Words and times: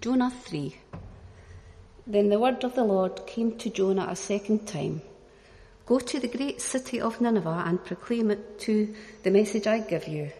Jonah 0.00 0.30
3. 0.30 0.74
Then 2.06 2.30
the 2.30 2.38
word 2.38 2.64
of 2.64 2.74
the 2.74 2.82
Lord 2.82 3.26
came 3.26 3.58
to 3.58 3.68
Jonah 3.68 4.06
a 4.08 4.16
second 4.16 4.66
time 4.66 5.02
Go 5.84 5.98
to 5.98 6.18
the 6.18 6.28
great 6.28 6.62
city 6.62 6.98
of 6.98 7.20
Nineveh 7.20 7.64
and 7.66 7.84
proclaim 7.84 8.30
it 8.30 8.58
to 8.60 8.94
the 9.22 9.30
message 9.30 9.66
I 9.66 9.80
give 9.80 10.08
you. 10.08 10.30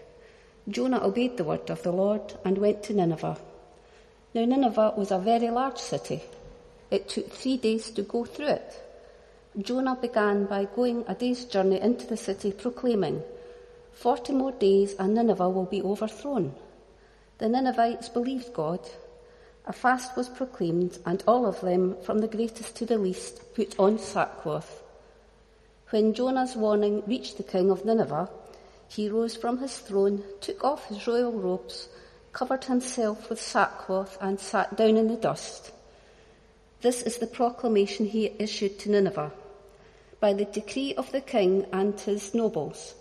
Jonah 0.67 1.05
obeyed 1.05 1.37
the 1.37 1.45
word 1.45 1.69
of 1.69 1.83
the 1.83 1.93
Lord 1.93 2.33
and 2.47 2.57
went 2.57 2.83
to 2.85 2.95
Nineveh. 2.95 3.37
Now, 4.33 4.45
Nineveh 4.47 4.95
was 4.97 5.11
a 5.11 5.19
very 5.19 5.51
large 5.51 5.79
city. 5.79 6.23
It 6.91 7.11
took 7.11 7.31
three 7.31 7.59
days 7.59 7.91
to 7.91 8.03
go 8.03 8.25
through 8.25 8.47
it. 8.47 8.83
Jonah 9.61 9.99
began 10.01 10.47
by 10.47 10.65
going 10.65 11.05
a 11.07 11.15
day's 11.15 11.45
journey 11.45 11.79
into 11.79 12.07
the 12.07 12.17
city, 12.17 12.53
proclaiming, 12.53 13.23
Forty 13.93 14.33
more 14.33 14.53
days 14.53 14.95
and 14.99 15.15
Nineveh 15.15 15.51
will 15.51 15.67
be 15.67 15.83
overthrown. 15.83 16.55
The 17.37 17.51
Ninevites 17.51 18.09
believed 18.09 18.55
God. 18.55 18.81
A 19.65 19.73
fast 19.73 20.17
was 20.17 20.29
proclaimed, 20.29 20.99
and 21.07 21.23
all 21.27 21.47
of 21.47 21.61
them, 21.61 21.97
from 22.03 22.19
the 22.19 22.27
greatest 22.27 22.75
to 22.77 22.87
the 22.87 22.99
least, 22.99 23.55
put 23.55 23.79
on 23.79 23.99
sackcloth. 23.99 24.83
When 25.91 26.15
Jonah's 26.15 26.57
warning 26.57 27.03
reached 27.07 27.37
the 27.37 27.45
king 27.45 27.71
of 27.71 27.85
Nineveh, 27.85 28.29
he 28.89 29.09
rose 29.09 29.37
from 29.37 29.59
his 29.59 29.79
throne, 29.79 30.25
took 30.41 30.65
off 30.65 30.89
his 30.89 31.07
royal 31.07 31.33
robes, 31.33 31.89
covered 32.33 32.65
himself 32.65 33.31
with 33.31 33.41
sackcloth, 33.41 34.19
and 34.21 34.41
sat 34.41 34.77
down 34.77 34.97
in 34.97 35.09
the 35.09 35.17
dust. 35.17 35.71
This 36.81 37.03
is 37.03 37.19
the 37.19 37.27
proclamation 37.29 38.07
he 38.07 38.35
issued 38.41 38.81
to 38.81 38.91
Nineveh. 38.91 39.33
By 40.19 40.33
the 40.33 40.45
decree 40.45 40.95
of 40.97 41.13
the 41.13 41.21
king 41.21 41.67
and 41.73 41.99
his 42.01 42.35
nobles, 42.35 42.95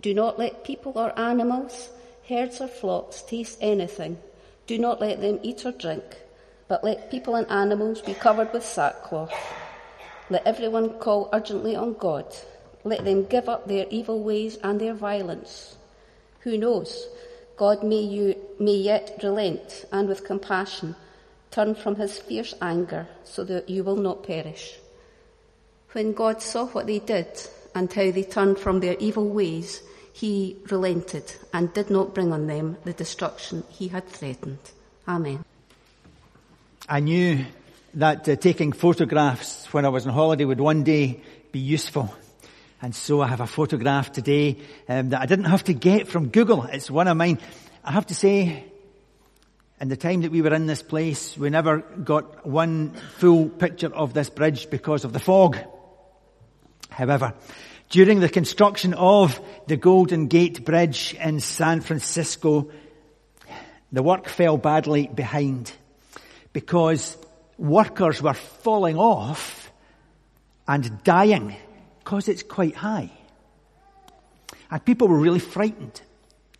do 0.00 0.14
not 0.14 0.38
let 0.38 0.64
people 0.64 0.92
or 0.96 1.18
animals, 1.18 1.90
herds 2.28 2.60
or 2.60 2.68
flocks 2.68 3.20
taste 3.22 3.58
anything. 3.60 4.18
Do 4.66 4.78
not 4.78 5.00
let 5.00 5.20
them 5.20 5.38
eat 5.42 5.64
or 5.64 5.72
drink, 5.72 6.04
but 6.66 6.82
let 6.82 7.10
people 7.10 7.36
and 7.36 7.48
animals 7.50 8.00
be 8.00 8.14
covered 8.14 8.52
with 8.52 8.64
sackcloth. 8.64 9.32
Let 10.28 10.46
everyone 10.46 10.98
call 10.98 11.28
urgently 11.32 11.76
on 11.76 11.94
God. 11.94 12.26
Let 12.82 13.04
them 13.04 13.24
give 13.26 13.48
up 13.48 13.68
their 13.68 13.86
evil 13.90 14.22
ways 14.22 14.58
and 14.62 14.80
their 14.80 14.94
violence. 14.94 15.76
Who 16.40 16.58
knows? 16.58 17.08
God 17.56 17.82
may, 17.82 18.00
you, 18.00 18.36
may 18.58 18.74
yet 18.74 19.18
relent 19.22 19.84
and 19.92 20.08
with 20.08 20.24
compassion 20.24 20.96
turn 21.50 21.74
from 21.74 21.96
his 21.96 22.18
fierce 22.18 22.54
anger 22.60 23.06
so 23.24 23.44
that 23.44 23.68
you 23.68 23.82
will 23.84 23.96
not 23.96 24.24
perish. 24.24 24.78
When 25.92 26.12
God 26.12 26.42
saw 26.42 26.66
what 26.66 26.86
they 26.86 26.98
did 26.98 27.28
and 27.74 27.90
how 27.92 28.10
they 28.10 28.24
turned 28.24 28.58
from 28.58 28.80
their 28.80 28.96
evil 28.98 29.28
ways, 29.28 29.82
he 30.16 30.56
relented 30.70 31.30
and 31.52 31.74
did 31.74 31.90
not 31.90 32.14
bring 32.14 32.32
on 32.32 32.46
them 32.46 32.78
the 32.84 32.92
destruction 32.94 33.62
he 33.68 33.88
had 33.88 34.08
threatened. 34.08 34.58
Amen. 35.06 35.44
I 36.88 37.00
knew 37.00 37.44
that 37.92 38.26
uh, 38.26 38.34
taking 38.36 38.72
photographs 38.72 39.70
when 39.74 39.84
I 39.84 39.90
was 39.90 40.06
on 40.06 40.14
holiday 40.14 40.46
would 40.46 40.58
one 40.58 40.84
day 40.84 41.20
be 41.52 41.58
useful. 41.58 42.14
And 42.80 42.94
so 42.94 43.20
I 43.20 43.26
have 43.26 43.42
a 43.42 43.46
photograph 43.46 44.10
today 44.10 44.56
um, 44.88 45.10
that 45.10 45.20
I 45.20 45.26
didn't 45.26 45.46
have 45.46 45.64
to 45.64 45.74
get 45.74 46.08
from 46.08 46.28
Google. 46.28 46.62
It's 46.62 46.90
one 46.90 47.08
of 47.08 47.16
mine. 47.18 47.38
I 47.84 47.92
have 47.92 48.06
to 48.06 48.14
say, 48.14 48.64
in 49.82 49.88
the 49.90 49.98
time 49.98 50.22
that 50.22 50.30
we 50.30 50.40
were 50.40 50.54
in 50.54 50.64
this 50.64 50.82
place, 50.82 51.36
we 51.36 51.50
never 51.50 51.80
got 51.80 52.46
one 52.46 52.94
full 53.18 53.50
picture 53.50 53.94
of 53.94 54.14
this 54.14 54.30
bridge 54.30 54.70
because 54.70 55.04
of 55.04 55.12
the 55.12 55.20
fog. 55.20 55.58
However, 56.88 57.34
during 57.88 58.20
the 58.20 58.28
construction 58.28 58.94
of 58.94 59.40
the 59.66 59.76
Golden 59.76 60.26
Gate 60.26 60.64
Bridge 60.64 61.14
in 61.14 61.40
San 61.40 61.80
Francisco, 61.80 62.70
the 63.92 64.02
work 64.02 64.28
fell 64.28 64.56
badly 64.56 65.06
behind 65.06 65.72
because 66.52 67.16
workers 67.58 68.20
were 68.20 68.34
falling 68.34 68.96
off 68.96 69.70
and 70.66 71.02
dying 71.04 71.54
because 72.00 72.28
it's 72.28 72.42
quite 72.42 72.74
high. 72.74 73.10
And 74.70 74.84
people 74.84 75.08
were 75.08 75.18
really 75.18 75.38
frightened. 75.38 76.00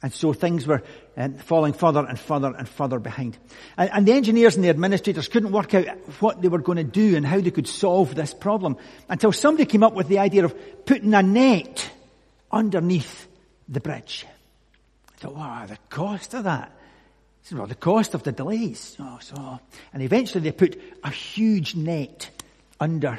And 0.07 0.15
so 0.15 0.33
things 0.33 0.69
were 0.69 0.85
um, 1.17 1.35
falling 1.35 1.73
further 1.73 2.07
and 2.07 2.17
further 2.17 2.55
and 2.57 2.69
further 2.69 3.01
behind. 3.01 3.37
And, 3.77 3.91
and, 3.93 4.07
the 4.07 4.13
engineers 4.13 4.55
and 4.55 4.65
the 4.65 4.69
administrators 4.69 5.27
couldn't 5.27 5.51
work 5.51 5.75
out 5.75 5.89
what 6.21 6.41
they 6.41 6.47
were 6.47 6.61
going 6.61 6.79
to 6.79 6.85
do 6.85 7.17
and 7.17 7.27
how 7.27 7.41
they 7.41 7.51
could 7.51 7.67
solve 7.67 8.15
this 8.15 8.33
problem 8.33 8.77
until 9.09 9.33
somebody 9.33 9.67
came 9.67 9.83
up 9.83 9.95
with 9.95 10.07
the 10.07 10.21
idea 10.21 10.45
of 10.45 10.87
putting 10.87 11.13
a 11.13 11.25
net 11.25 11.91
underneath 12.53 13.27
the 13.69 13.81
bridge. 13.81 14.25
I 15.13 15.17
thought, 15.19 15.35
wow, 15.35 15.67
the 15.67 15.79
cost 15.91 16.35
of 16.35 16.45
that. 16.45 16.71
I 16.71 17.43
said, 17.43 17.59
well, 17.59 17.67
the 17.67 17.75
cost 17.75 18.15
of 18.15 18.23
the 18.23 18.31
delays. 18.31 18.97
Oh, 19.01 19.19
so, 19.21 19.59
and 19.93 20.05
eventually 20.05 20.45
they 20.45 20.53
put 20.53 20.81
a 21.03 21.11
huge 21.11 21.75
net 21.75 22.31
under 22.79 23.19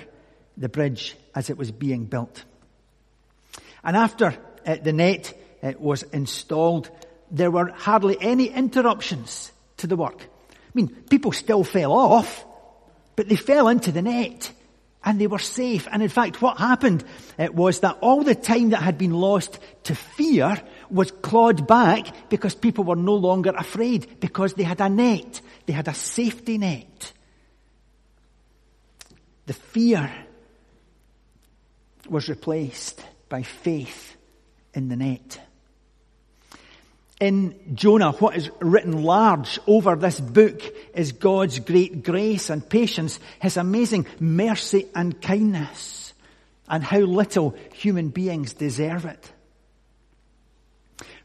the 0.56 0.70
bridge 0.70 1.18
as 1.36 1.50
it 1.50 1.58
was 1.58 1.70
being 1.70 2.06
built. 2.06 2.46
And 3.84 3.98
after 3.98 4.38
uh, 4.66 4.76
the 4.82 4.94
net 4.94 5.34
was 5.80 6.04
installed, 6.04 6.90
there 7.32 7.52
were 7.52 7.72
hardly 7.72 8.18
any 8.20 8.48
interruptions 8.48 9.52
to 9.78 9.88
the 9.88 9.96
work. 9.96 10.22
I 10.22 10.72
mean, 10.74 10.90
people 11.10 11.32
still 11.32 11.64
fell 11.64 11.92
off, 11.92 12.46
but 13.16 13.28
they 13.28 13.36
fell 13.36 13.68
into 13.68 13.92
the 13.92 14.02
net 14.02 14.52
and 15.04 15.20
they 15.20 15.28
were 15.28 15.40
safe. 15.40 15.88
And 15.92 16.04
in 16.04 16.10
fact, 16.10 16.42
what 16.42 16.58
happened 16.58 17.04
uh, 17.40 17.48
was 17.52 17.80
that 17.80 17.98
all 18.02 18.24
the 18.24 18.36
time 18.36 18.70
that 18.70 18.82
had 18.82 18.98
been 18.98 19.14
lost 19.14 19.60
to 19.84 19.96
fear 19.96 20.62
was 20.90 21.12
clawed 21.12 21.68
back 21.68 22.30
because 22.30 22.56
people 22.56 22.84
were 22.84 22.96
no 22.96 23.16
longer 23.16 23.52
afraid 23.52 24.20
because 24.20 24.54
they 24.54 24.64
had 24.64 24.82
a 24.82 24.90
net. 24.90 25.42
They 25.66 25.74
had 25.74 25.88
a 25.88 25.94
safety 25.94 26.58
net. 26.58 27.14
The 29.46 29.54
fear 29.54 30.12
was 32.10 32.30
replaced 32.30 33.04
by 33.30 33.44
faith 33.44 34.16
in 34.74 34.90
the 34.90 34.96
net 34.96 35.40
in 37.20 37.56
Jonah, 37.74 38.12
what 38.12 38.36
is 38.36 38.52
written 38.60 39.04
large 39.04 39.60
over 39.66 39.96
this 39.96 40.20
book 40.20 40.62
is 40.94 41.14
God's 41.14 41.60
great 41.60 42.04
grace 42.04 42.50
and 42.50 42.68
patience, 42.68 43.20
His 43.42 43.58
amazing 43.58 44.06
mercy 44.20 44.88
and 44.94 45.20
kindness, 45.20 46.14
and 46.70 46.84
how 46.84 47.00
little 47.00 47.56
human 47.74 48.10
beings 48.10 48.54
deserve 48.54 49.06
it. 49.06 49.32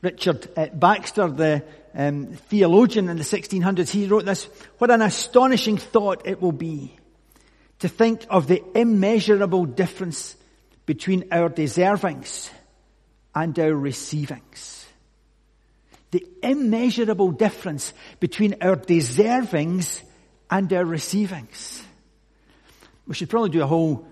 Richard 0.00 0.48
uh, 0.56 0.66
Baxter, 0.72 1.28
the 1.28 1.62
um, 1.94 2.26
theologian 2.48 3.10
in 3.10 3.19
the 3.19 3.22
1600s, 3.22 3.91
he 3.91 4.06
wrote 4.06 4.24
this, 4.24 4.44
what 4.78 4.91
an 4.91 5.03
astonishing 5.03 5.76
thought 5.76 6.26
it 6.26 6.41
will 6.41 6.53
be 6.53 6.97
to 7.80 7.88
think 7.88 8.24
of 8.30 8.47
the 8.47 8.62
immeasurable 8.74 9.66
difference 9.66 10.36
between 10.86 11.24
our 11.30 11.50
deservings 11.50 12.50
and 13.34 13.59
our 13.59 13.74
receivings 13.74 14.72
the 16.12 16.24
immeasurable 16.42 17.32
difference 17.32 17.92
between 18.20 18.56
our 18.60 18.76
deservings 18.76 20.02
and 20.50 20.72
our 20.72 20.84
receivings. 20.84 21.82
We 23.06 23.14
should 23.14 23.30
probably 23.30 23.50
do 23.50 23.62
a 23.62 23.66
whole 23.66 24.06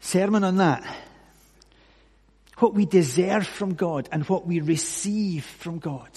sermon 0.00 0.44
on 0.44 0.56
that. 0.56 0.84
What 2.58 2.74
we 2.74 2.86
deserve 2.86 3.46
from 3.46 3.74
God 3.74 4.08
and 4.10 4.24
what 4.28 4.46
we 4.46 4.60
receive 4.60 5.44
from 5.44 5.78
God. 5.78 6.08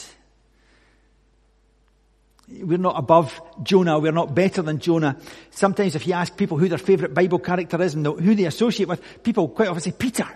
We're 2.47 2.77
not 2.77 2.97
above 2.97 3.39
Jonah. 3.63 3.97
We're 3.99 4.11
not 4.11 4.35
better 4.35 4.61
than 4.61 4.79
Jonah. 4.79 5.17
Sometimes 5.49 5.95
if 5.95 6.05
you 6.05 6.13
ask 6.13 6.35
people 6.35 6.57
who 6.57 6.67
their 6.67 6.77
favourite 6.77 7.13
Bible 7.13 7.39
character 7.39 7.81
is 7.81 7.95
and 7.95 8.05
who 8.05 8.35
they 8.35 8.45
associate 8.45 8.89
with, 8.89 9.23
people 9.23 9.47
quite 9.49 9.69
often 9.69 9.81
say 9.81 9.91
Peter. 9.91 10.27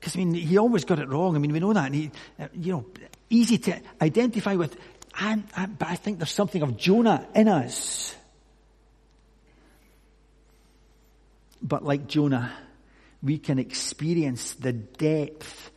Because 0.00 0.16
I 0.16 0.18
mean, 0.18 0.34
he 0.34 0.58
always 0.58 0.84
got 0.84 0.98
it 0.98 1.08
wrong. 1.08 1.36
I 1.36 1.38
mean, 1.38 1.52
we 1.52 1.60
know 1.60 1.72
that. 1.72 1.86
And 1.86 1.94
he, 1.94 2.10
you 2.54 2.72
know, 2.72 2.86
easy 3.32 3.58
to 3.58 3.80
identify 4.00 4.54
with. 4.54 4.76
I'm, 5.14 5.44
I'm, 5.56 5.72
but 5.74 5.88
I 5.88 5.96
think 5.96 6.18
there's 6.18 6.30
something 6.30 6.62
of 6.62 6.76
Jonah 6.76 7.26
in 7.34 7.48
us. 7.48 8.14
But 11.62 11.84
like 11.84 12.06
Jonah, 12.06 12.52
we 13.22 13.38
can 13.38 13.58
experience 13.58 14.54
the 14.54 14.72
depth 14.72 15.70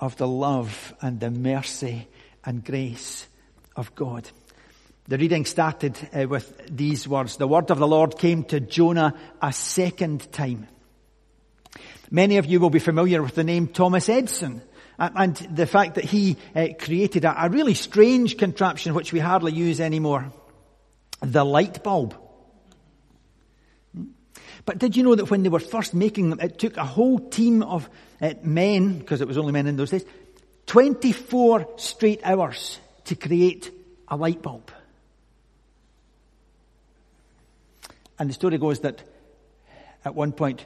of 0.00 0.16
the 0.16 0.28
love 0.28 0.94
and 1.00 1.18
the 1.18 1.30
mercy 1.30 2.08
and 2.44 2.64
grace 2.64 3.26
of 3.76 3.94
God. 3.94 4.28
The 5.08 5.18
reading 5.18 5.44
started 5.44 5.98
uh, 6.14 6.28
with 6.28 6.76
these 6.76 7.08
words. 7.08 7.36
The 7.36 7.48
word 7.48 7.70
of 7.70 7.78
the 7.78 7.88
Lord 7.88 8.18
came 8.18 8.44
to 8.44 8.60
Jonah 8.60 9.14
a 9.42 9.52
second 9.52 10.30
time. 10.32 10.68
Many 12.10 12.36
of 12.36 12.46
you 12.46 12.60
will 12.60 12.70
be 12.70 12.78
familiar 12.78 13.22
with 13.22 13.34
the 13.34 13.44
name 13.44 13.68
Thomas 13.68 14.08
Edison 14.08 14.62
and 14.98 15.36
the 15.36 15.66
fact 15.66 15.94
that 15.94 16.04
he 16.04 16.36
uh, 16.56 16.68
created 16.78 17.24
a, 17.24 17.48
really 17.50 17.74
strange 17.74 18.36
contraption 18.36 18.94
which 18.94 19.12
we 19.12 19.20
hardly 19.20 19.52
use 19.52 19.80
anymore. 19.80 20.32
The 21.20 21.44
light 21.44 21.84
bulb. 21.84 22.16
But 24.64 24.78
did 24.78 24.96
you 24.96 25.04
know 25.04 25.14
that 25.14 25.30
when 25.30 25.44
they 25.44 25.48
were 25.48 25.60
first 25.60 25.94
making 25.94 26.30
them, 26.30 26.40
it 26.40 26.58
took 26.58 26.76
a 26.76 26.84
whole 26.84 27.18
team 27.18 27.62
of 27.62 27.88
uh, 28.20 28.34
men, 28.42 28.98
because 28.98 29.20
it 29.20 29.28
was 29.28 29.38
only 29.38 29.52
men 29.52 29.66
in 29.66 29.76
those 29.76 29.90
days, 29.90 30.04
24 30.66 31.74
straight 31.76 32.20
hours 32.24 32.78
to 33.04 33.14
create 33.14 33.70
a 34.08 34.16
light 34.16 34.42
bulb. 34.42 34.70
And 38.18 38.28
the 38.28 38.34
story 38.34 38.58
goes 38.58 38.80
that 38.80 39.02
at 40.04 40.14
one 40.14 40.32
point, 40.32 40.64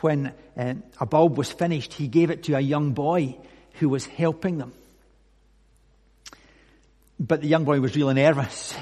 when 0.00 0.32
uh, 0.56 0.74
a 1.00 1.06
bulb 1.06 1.38
was 1.38 1.50
finished, 1.50 1.94
he 1.94 2.08
gave 2.08 2.30
it 2.30 2.44
to 2.44 2.54
a 2.54 2.60
young 2.60 2.92
boy 2.92 3.38
who 3.78 3.88
was 3.88 4.06
helping 4.06 4.58
them. 4.58 4.72
But 7.20 7.40
the 7.40 7.48
young 7.48 7.64
boy 7.64 7.80
was 7.80 7.96
really 7.96 8.14
nervous. 8.14 8.74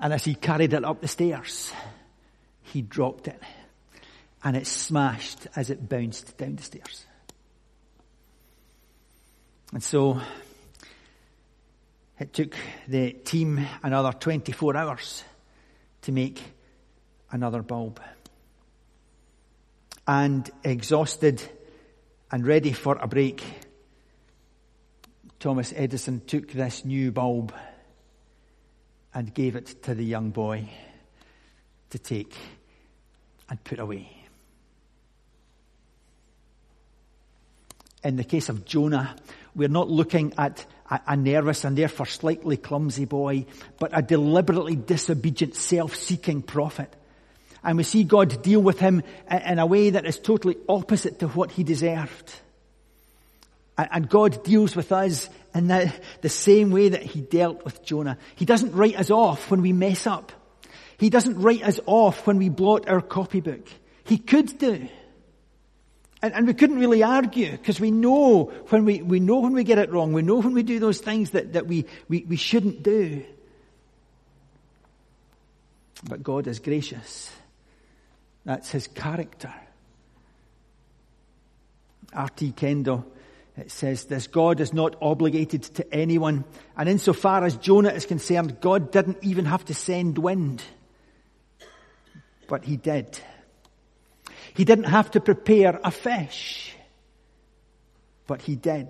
And 0.00 0.12
as 0.12 0.24
he 0.24 0.34
carried 0.34 0.72
it 0.72 0.84
up 0.84 1.00
the 1.00 1.08
stairs, 1.08 1.72
he 2.62 2.82
dropped 2.82 3.28
it. 3.28 3.40
And 4.42 4.56
it 4.56 4.66
smashed 4.66 5.46
as 5.56 5.70
it 5.70 5.88
bounced 5.88 6.36
down 6.38 6.56
the 6.56 6.62
stairs. 6.62 7.04
And 9.72 9.82
so 9.82 10.20
it 12.18 12.32
took 12.32 12.54
the 12.86 13.12
team 13.12 13.66
another 13.82 14.12
24 14.12 14.76
hours 14.76 15.24
to 16.02 16.12
make 16.12 16.42
another 17.30 17.62
bulb. 17.62 18.00
And 20.06 20.50
exhausted 20.64 21.42
and 22.30 22.46
ready 22.46 22.72
for 22.72 22.96
a 22.96 23.06
break, 23.06 23.42
Thomas 25.40 25.72
Edison 25.76 26.20
took 26.26 26.50
this 26.52 26.84
new 26.84 27.12
bulb 27.12 27.54
and 29.14 29.32
gave 29.32 29.54
it 29.54 29.82
to 29.84 29.94
the 29.94 30.04
young 30.04 30.30
boy 30.30 30.68
to 31.90 31.98
take 31.98 32.34
and 33.48 33.62
put 33.62 33.78
away. 33.78 34.10
In 38.02 38.16
the 38.16 38.24
case 38.24 38.48
of 38.48 38.64
Jonah, 38.64 39.16
we're 39.54 39.68
not 39.68 39.88
looking 39.88 40.34
at 40.38 40.66
a, 40.90 41.16
nervous 41.16 41.64
and 41.64 41.76
therefore 41.76 42.06
slightly 42.06 42.56
clumsy 42.56 43.04
boy, 43.04 43.46
but 43.78 43.90
a 43.92 44.02
deliberately 44.02 44.76
disobedient, 44.76 45.54
self-seeking 45.54 46.42
prophet. 46.42 46.92
And 47.62 47.76
we 47.76 47.82
see 47.82 48.04
God 48.04 48.42
deal 48.42 48.60
with 48.60 48.78
him 48.78 49.02
in 49.30 49.58
a 49.58 49.66
way 49.66 49.90
that 49.90 50.06
is 50.06 50.18
totally 50.18 50.56
opposite 50.68 51.18
to 51.20 51.28
what 51.28 51.50
he 51.52 51.64
deserved. 51.64 52.32
And 53.78 54.08
God 54.08 54.42
deals 54.42 54.74
with 54.74 54.90
us 54.90 55.30
in 55.54 55.68
the, 55.68 55.92
the 56.20 56.28
same 56.28 56.72
way 56.72 56.88
that 56.88 57.02
he 57.02 57.20
dealt 57.20 57.64
with 57.64 57.84
Jonah. 57.84 58.18
He 58.34 58.44
doesn't 58.44 58.72
write 58.72 58.98
us 58.98 59.10
off 59.10 59.50
when 59.50 59.62
we 59.62 59.72
mess 59.72 60.06
up. 60.06 60.32
He 60.98 61.10
doesn't 61.10 61.40
write 61.40 61.62
us 61.62 61.78
off 61.86 62.26
when 62.26 62.38
we 62.38 62.48
blot 62.48 62.88
our 62.88 63.00
copybook. 63.00 63.68
He 64.04 64.18
could 64.18 64.58
do. 64.58 64.88
And, 66.20 66.34
and 66.34 66.46
we 66.48 66.54
couldn't 66.54 66.80
really 66.80 67.04
argue 67.04 67.52
because 67.52 67.78
we 67.78 67.92
know 67.92 68.46
when 68.70 68.84
we, 68.84 69.00
we 69.00 69.20
know 69.20 69.38
when 69.38 69.52
we 69.52 69.62
get 69.62 69.78
it 69.78 69.92
wrong. 69.92 70.12
We 70.12 70.22
know 70.22 70.40
when 70.40 70.54
we 70.54 70.64
do 70.64 70.80
those 70.80 70.98
things 70.98 71.30
that, 71.30 71.52
that 71.52 71.68
we, 71.68 71.86
we, 72.08 72.24
we 72.28 72.34
shouldn't 72.34 72.82
do. 72.82 73.24
But 76.02 76.24
God 76.24 76.48
is 76.48 76.58
gracious. 76.58 77.30
That's 78.44 78.72
his 78.72 78.88
character. 78.88 79.54
R.T. 82.12 82.52
Kendall 82.52 83.06
it 83.58 83.70
says 83.70 84.04
this 84.04 84.26
God 84.26 84.60
is 84.60 84.72
not 84.72 84.96
obligated 85.02 85.62
to 85.62 85.94
anyone. 85.94 86.44
And 86.76 86.88
insofar 86.88 87.44
as 87.44 87.56
Jonah 87.56 87.90
is 87.90 88.06
concerned, 88.06 88.60
God 88.60 88.92
didn't 88.92 89.18
even 89.22 89.46
have 89.46 89.64
to 89.66 89.74
send 89.74 90.16
wind. 90.18 90.62
But 92.46 92.64
he 92.64 92.76
did. 92.76 93.18
He 94.54 94.64
didn't 94.64 94.84
have 94.84 95.10
to 95.12 95.20
prepare 95.20 95.78
a 95.84 95.90
fish, 95.90 96.74
but 98.26 98.42
he 98.42 98.56
did. 98.56 98.88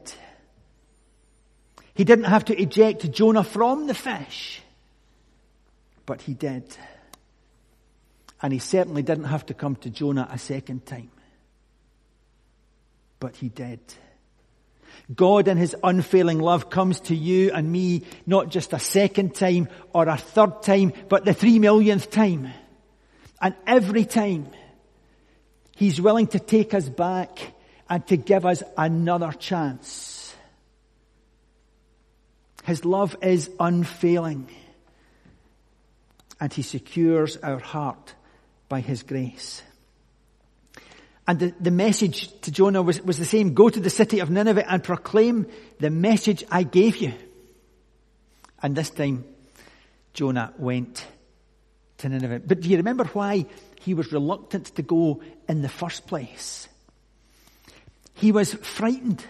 He 1.95 2.05
didn't 2.05 2.27
have 2.27 2.45
to 2.47 2.61
eject 2.61 3.11
Jonah 3.11 3.45
from 3.45 3.87
the 3.87 3.95
fish, 3.95 4.63
but 6.07 6.23
he 6.23 6.35
did. 6.35 6.65
And 8.41 8.53
he 8.53 8.61
certainly 8.61 9.03
didn't 9.03 9.25
have 9.25 9.47
to 9.47 9.55
come 9.55 9.77
to 9.77 9.91
Jonah 9.91 10.29
a 10.31 10.39
second 10.39 10.87
time, 10.87 11.11
but 13.19 13.35
he 13.37 13.49
did. 13.49 13.81
God 15.15 15.49
in 15.49 15.57
his 15.57 15.75
unfailing 15.83 16.39
love 16.39 16.71
comes 16.71 17.01
to 17.01 17.15
you 17.15 17.51
and 17.53 17.71
me 17.71 18.03
not 18.27 18.51
just 18.51 18.73
a 18.73 18.79
second 18.79 19.35
time 19.35 19.69
or 19.93 20.09
a 20.09 20.17
third 20.17 20.63
time, 20.63 20.93
but 21.09 21.25
the 21.25 21.35
three 21.35 21.59
millionth 21.59 22.11
time. 22.11 22.51
And 23.41 23.55
every 23.67 24.05
time 24.05 24.49
He's 25.79 26.01
willing 26.01 26.27
to 26.29 26.41
take 26.41 26.75
us 26.75 26.89
back 26.89 27.39
and 27.89 28.05
to 28.09 28.17
give 28.17 28.45
us 28.45 28.65
another 28.77 29.31
chance. 29.31 30.35
His 32.65 32.85
love 32.85 33.15
is 33.23 33.49
unfailing 33.61 34.49
and 36.41 36.53
he 36.53 36.63
secures 36.63 37.37
our 37.37 37.61
heart 37.61 38.13
by 38.69 38.81
his 38.81 39.05
grace. 39.05 39.63
And 41.29 41.39
the, 41.39 41.55
the 41.61 41.71
message 41.71 42.29
to 42.41 42.51
Jonah 42.51 42.83
was, 42.83 43.01
was 43.03 43.19
the 43.19 43.25
same. 43.25 43.55
Go 43.55 43.69
to 43.69 43.79
the 43.79 43.91
city 43.91 44.19
of 44.19 44.31
Nineveh 44.31 44.69
and 44.69 44.83
proclaim 44.83 45.47
the 45.79 45.91
message 45.91 46.43
I 46.51 46.65
gave 46.65 46.97
you. 46.97 47.13
And 48.61 48.75
this 48.75 48.91
time, 48.91 49.25
Jonah 50.15 50.53
went 50.59 51.07
to 51.99 52.09
Nineveh. 52.09 52.41
But 52.45 52.63
do 52.63 52.69
you 52.69 52.79
remember 52.79 53.05
why 53.05 53.47
he 53.81 53.95
was 53.95 54.13
reluctant 54.13 54.67
to 54.77 54.83
go 54.83 55.23
in 55.49 55.63
the 55.63 55.69
first 55.69 56.07
place. 56.07 56.69
He 58.15 58.33
was 58.33 58.53
frightened. 58.55 59.25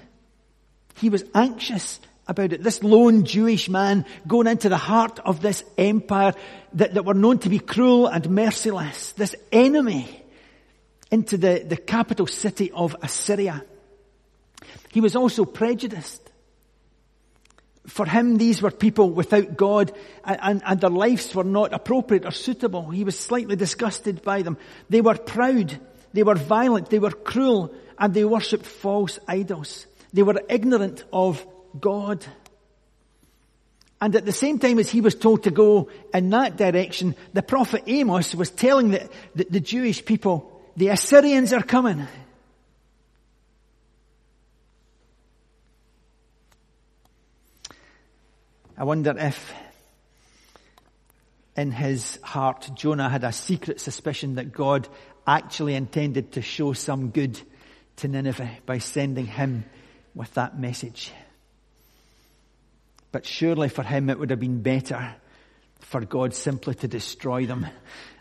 He 0.97 1.11
was 1.11 1.25
anxious 1.35 2.00
about 2.27 2.53
it. 2.53 2.62
This 2.62 2.83
lone 2.83 3.25
Jewish 3.25 3.69
man 3.69 4.05
going 4.27 4.47
into 4.47 4.69
the 4.69 4.77
heart 4.77 5.19
of 5.21 5.41
this 5.41 5.62
empire 5.77 6.35
that, 6.75 6.95
that 6.95 7.05
were 7.05 7.15
known 7.15 7.39
to 7.41 7.49
be 7.49 7.59
cruel 7.59 8.06
and 8.06 8.29
merciless. 8.31 9.12
This 9.12 9.37
enemy 9.53 10.25
into 11.11 11.37
the, 11.37 11.65
the 11.67 11.77
capital 11.77 12.27
city 12.27 12.71
of 12.73 12.97
Assyria. 13.03 13.65
He 14.91 15.01
was 15.01 15.17
also 15.17 15.45
prejudiced. 15.45 16.23
For 17.87 18.05
him, 18.05 18.37
these 18.37 18.61
were 18.61 18.71
people 18.71 19.11
without 19.11 19.57
God 19.57 19.93
and, 20.23 20.63
and, 20.65 20.81
their 20.81 20.91
lives 20.91 21.35
were 21.35 21.45
not 21.45 21.73
appropriate 21.73 22.27
or 22.27 22.33
suitable. 22.33 22.91
He 22.91 23.05
was 23.05 23.19
slightly 23.19 23.57
disgusted 23.57 24.23
by 24.23 24.43
them. 24.43 24.59
They 24.91 25.01
were 25.01 25.15
proud. 25.15 25.79
They 26.13 26.23
were 26.23 26.35
violent. 26.35 26.91
They 26.91 26.99
were 26.99 27.11
cruel 27.11 27.75
and 27.99 28.13
they 28.13 28.25
worshipped 28.25 28.67
false 28.67 29.19
idols. 29.27 29.87
They 30.13 30.23
were 30.23 30.43
ignorant 30.51 31.05
of 31.13 31.47
God. 31.79 32.27
And 34.01 34.15
at 34.15 34.25
the 34.25 34.33
same 34.33 34.59
time 34.59 34.79
as 34.79 34.91
he 34.91 35.01
was 35.01 35.15
told 35.15 35.45
to 35.45 35.51
go 35.51 35.89
in 36.15 36.31
that 36.31 36.57
direction, 36.57 37.17
the 37.33 37.43
prophet 37.43 37.85
Amos 37.87 38.35
was 38.35 38.51
telling 38.51 38.91
the, 38.91 39.09
the, 39.35 39.47
the 39.50 39.61
Jewish 39.61 40.05
people, 40.05 40.58
the 40.78 40.88
Assyrians 40.90 41.52
are 41.52 41.62
coming. 41.62 42.06
I 48.76 48.85
wonder 48.85 49.12
if 49.18 49.52
in 51.56 51.73
his 51.73 52.20
heart 52.23 52.70
Jonah 52.76 53.08
had 53.08 53.25
a 53.25 53.32
secret 53.32 53.80
suspicion 53.80 54.37
that 54.37 54.52
God 54.52 54.87
actually 55.26 55.75
intended 55.75 56.32
to 56.32 56.42
show 56.42 56.75
some 56.75 57.11
good 57.11 57.40
to 57.97 58.06
Nineveh 58.06 58.58
by 58.64 58.78
sending 58.78 59.26
him 59.26 59.64
with 60.14 60.32
that 60.35 60.61
message. 60.61 61.12
But 63.11 63.26
surely 63.26 63.68
for 63.68 63.82
him 63.82 64.11
it 64.11 64.18
would 64.20 64.30
have 64.30 64.38
been 64.38 64.62
better 64.62 65.16
for 65.80 66.04
God 66.04 66.35
simply 66.35 66.76
to 66.76 66.87
destroy 66.87 67.47
them 67.47 67.66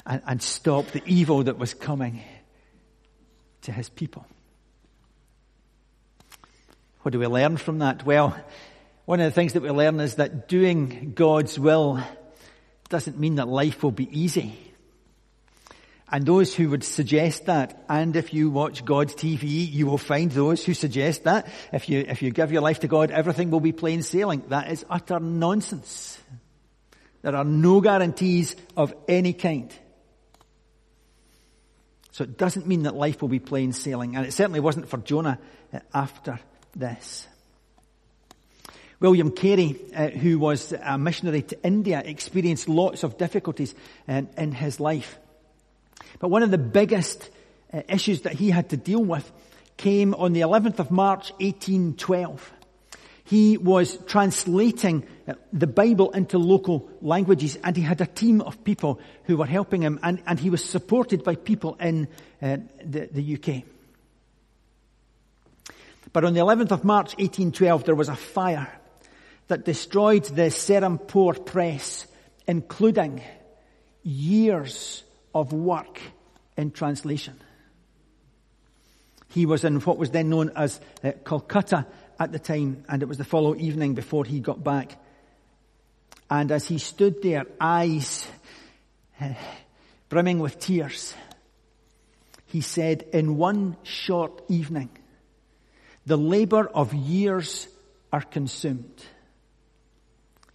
and, 0.08 0.24
and 0.26 0.42
stop 0.42 0.88
the 0.88 1.04
evil 1.06 1.44
that 1.44 1.60
was 1.60 1.76
coming 1.76 2.24
to 3.68 3.74
his 3.74 3.90
people. 3.90 4.26
What 7.02 7.12
do 7.12 7.20
we 7.20 7.28
learn 7.28 7.58
from 7.58 7.80
that? 7.80 8.06
Well, 8.06 8.36
one 9.06 9.20
of 9.20 9.26
the 9.26 9.32
things 9.32 9.54
that 9.54 9.62
we 9.62 9.70
learn 9.70 10.00
is 10.00 10.16
that 10.16 10.48
doing 10.48 11.12
God's 11.14 11.60
will 11.60 12.02
doesn't 12.90 13.20
mean 13.20 13.36
that 13.36 13.48
life 13.50 13.84
will 13.84 13.92
be 13.92 14.10
easy. 14.18 14.58
And 16.10 16.26
those 16.26 16.56
who 16.56 16.70
would 16.70 16.86
suggest 16.86 17.48
that, 17.48 17.84
and 17.90 18.16
if 18.16 18.34
you 18.34 18.50
watch 18.50 18.86
God's 18.86 19.14
TV, 19.14 19.70
you 19.70 19.86
will 19.86 19.98
find 19.98 20.32
those 20.32 20.64
who 20.64 20.74
suggest 20.74 21.26
that. 21.26 21.48
If 21.74 21.90
you, 21.90 22.06
if 22.08 22.22
you 22.22 22.32
give 22.32 22.54
your 22.54 22.62
life 22.62 22.80
to 22.80 22.88
God, 22.88 23.12
everything 23.12 23.52
will 23.52 23.60
be 23.60 23.74
plain 23.74 24.02
sailing. 24.02 24.44
That 24.48 24.72
is 24.72 24.86
utter 24.90 25.20
nonsense. 25.20 26.18
There 27.22 27.36
are 27.36 27.44
no 27.44 27.82
guarantees 27.82 28.56
of 28.78 28.94
any 29.10 29.34
kind. 29.34 29.74
So 32.18 32.24
it 32.24 32.36
doesn't 32.36 32.66
mean 32.66 32.82
that 32.82 32.96
life 32.96 33.22
will 33.22 33.30
be 33.30 33.38
plain 33.38 33.74
sailing. 33.74 34.16
And 34.16 34.26
it 34.26 34.34
certainly 34.34 34.60
wasn't 34.60 34.90
for 34.90 34.98
Jonah 34.98 35.38
after 35.94 36.40
this. 36.76 37.28
William 39.00 39.30
Carey, 39.30 39.80
uh, 39.96 40.08
who 40.08 40.40
was 40.40 40.72
a 40.72 40.98
missionary 40.98 41.44
to 41.44 41.64
India, 41.64 42.02
experienced 42.04 42.68
lots 42.68 43.04
of 43.04 43.20
difficulties 43.20 43.76
in, 44.08 44.28
in 44.36 44.52
his 44.52 44.80
life. 44.80 45.20
But 46.18 46.30
one 46.30 46.42
of 46.42 46.50
the 46.50 46.58
biggest 46.58 47.30
uh, 47.72 47.84
issues 47.88 48.22
that 48.22 48.34
he 48.34 48.50
had 48.50 48.70
to 48.70 48.78
deal 48.78 49.04
with 49.04 49.32
came 49.78 50.16
on 50.16 50.34
the 50.34 50.42
11th 50.42 50.80
of 50.80 50.90
March 50.90 51.30
1812. 51.34 52.52
He 53.28 53.58
was 53.58 53.98
translating 54.08 55.06
uh, 55.28 55.34
the 55.52 55.68
Bible 55.68 56.12
into 56.12 56.38
local 56.38 56.90
languages 57.02 57.58
and 57.62 57.76
he 57.76 57.82
had 57.82 58.00
a 58.00 58.06
team 58.06 58.40
of 58.40 58.64
people 58.64 59.02
who 59.26 59.36
were 59.36 59.46
helping 59.46 59.82
him 59.82 60.00
and, 60.02 60.24
and 60.26 60.40
he 60.40 60.50
was 60.50 60.64
supported 60.64 61.26
by 61.26 61.36
people 61.36 61.76
in 61.76 62.08
uh, 62.42 62.56
the, 62.86 63.10
the 63.12 63.36
UK. 63.36 63.64
But 66.14 66.24
on 66.24 66.36
the 66.36 66.40
11th 66.40 66.72
of 66.72 66.86
March 66.86 67.18
1812 67.18 67.84
there 67.84 67.96
was 67.96 68.08
a 68.08 68.16
fire 68.16 68.72
that 69.50 69.66
destroyed 69.66 70.24
the 70.24 70.50
Serampore 70.50 71.46
press, 71.46 72.08
including 72.48 73.22
years 74.04 75.04
of 75.36 75.52
work 75.52 76.00
in 76.56 76.72
translation. 76.72 77.42
He 79.28 79.46
was 79.46 79.66
in 79.66 79.82
what 79.82 79.98
was 79.98 80.12
then 80.12 80.30
known 80.30 80.54
as 80.56 80.80
uh, 81.04 81.12
Calcutta 81.26 81.88
at 82.20 82.32
the 82.32 82.40
time, 82.40 82.84
and 82.90 83.02
it 83.02 83.08
was 83.08 83.18
the 83.18 83.24
following 83.24 83.60
evening 83.60 83.94
before 83.94 84.26
he 84.26 84.40
got 84.40 84.64
back. 84.64 84.98
And 86.30 86.52
as 86.52 86.68
he 86.68 86.78
stood 86.78 87.22
there, 87.22 87.46
eyes 87.60 88.28
brimming 90.10 90.40
with 90.40 90.60
tears, 90.60 91.14
he 92.48 92.62
said, 92.62 93.04
in 93.14 93.38
one 93.38 93.78
short 93.84 94.42
evening, 94.50 94.90
the 96.06 96.18
labor 96.18 96.66
of 96.66 96.94
years 96.94 97.68
are 98.12 98.22
consumed. 98.22 99.04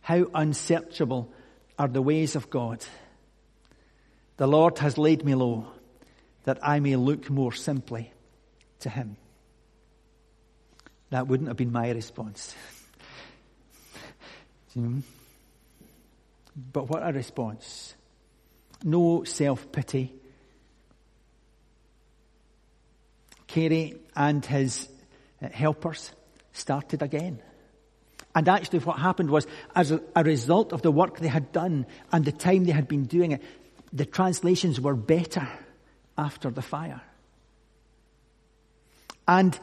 How 0.01 0.27
unsearchable 0.35 1.31
are 1.79 1.89
the 1.89 2.03
ways 2.03 2.35
of 2.37 2.51
God. 2.51 2.85
The 4.37 4.49
Lord 4.49 4.79
has 4.79 4.99
laid 4.99 5.25
me 5.25 5.35
low 5.35 5.67
that 6.45 6.59
I 6.63 6.81
may 6.81 6.97
look 6.97 7.31
more 7.31 7.53
simply 7.53 8.13
to 8.81 8.89
Him. 8.89 9.17
That 11.13 11.29
wouldn't 11.29 11.49
have 11.49 11.59
been 11.59 11.73
my 11.73 11.91
response. 11.91 12.55
but 14.75 16.89
what 16.89 17.07
a 17.07 17.13
response. 17.13 17.95
No 18.83 19.25
self 19.25 19.71
pity. 19.71 20.11
Carey 23.47 23.97
and 24.17 24.43
his 24.47 24.89
uh, 25.43 25.51
helpers 25.51 26.13
started 26.55 27.03
again. 27.03 27.43
And 28.35 28.49
actually 28.49 28.79
what 28.79 28.99
happened 28.99 29.29
was, 29.29 29.47
as 29.77 29.93
a, 29.93 30.25
result 30.25 30.73
of 30.73 30.81
the 30.81 30.91
work 30.91 31.19
they 31.19 31.29
had 31.29 31.53
done 31.53 31.85
and 32.11 32.25
the 32.25 32.33
time 32.33 32.65
they 32.65 32.73
had 32.73 32.89
been 32.89 33.05
doing 33.05 33.33
it, 33.33 33.43
the 33.93 34.07
translations 34.07 34.81
were 34.81 34.97
better 34.97 35.47
after 36.17 36.51
the 36.51 36.63
fire. 36.63 37.03
And 39.29 39.61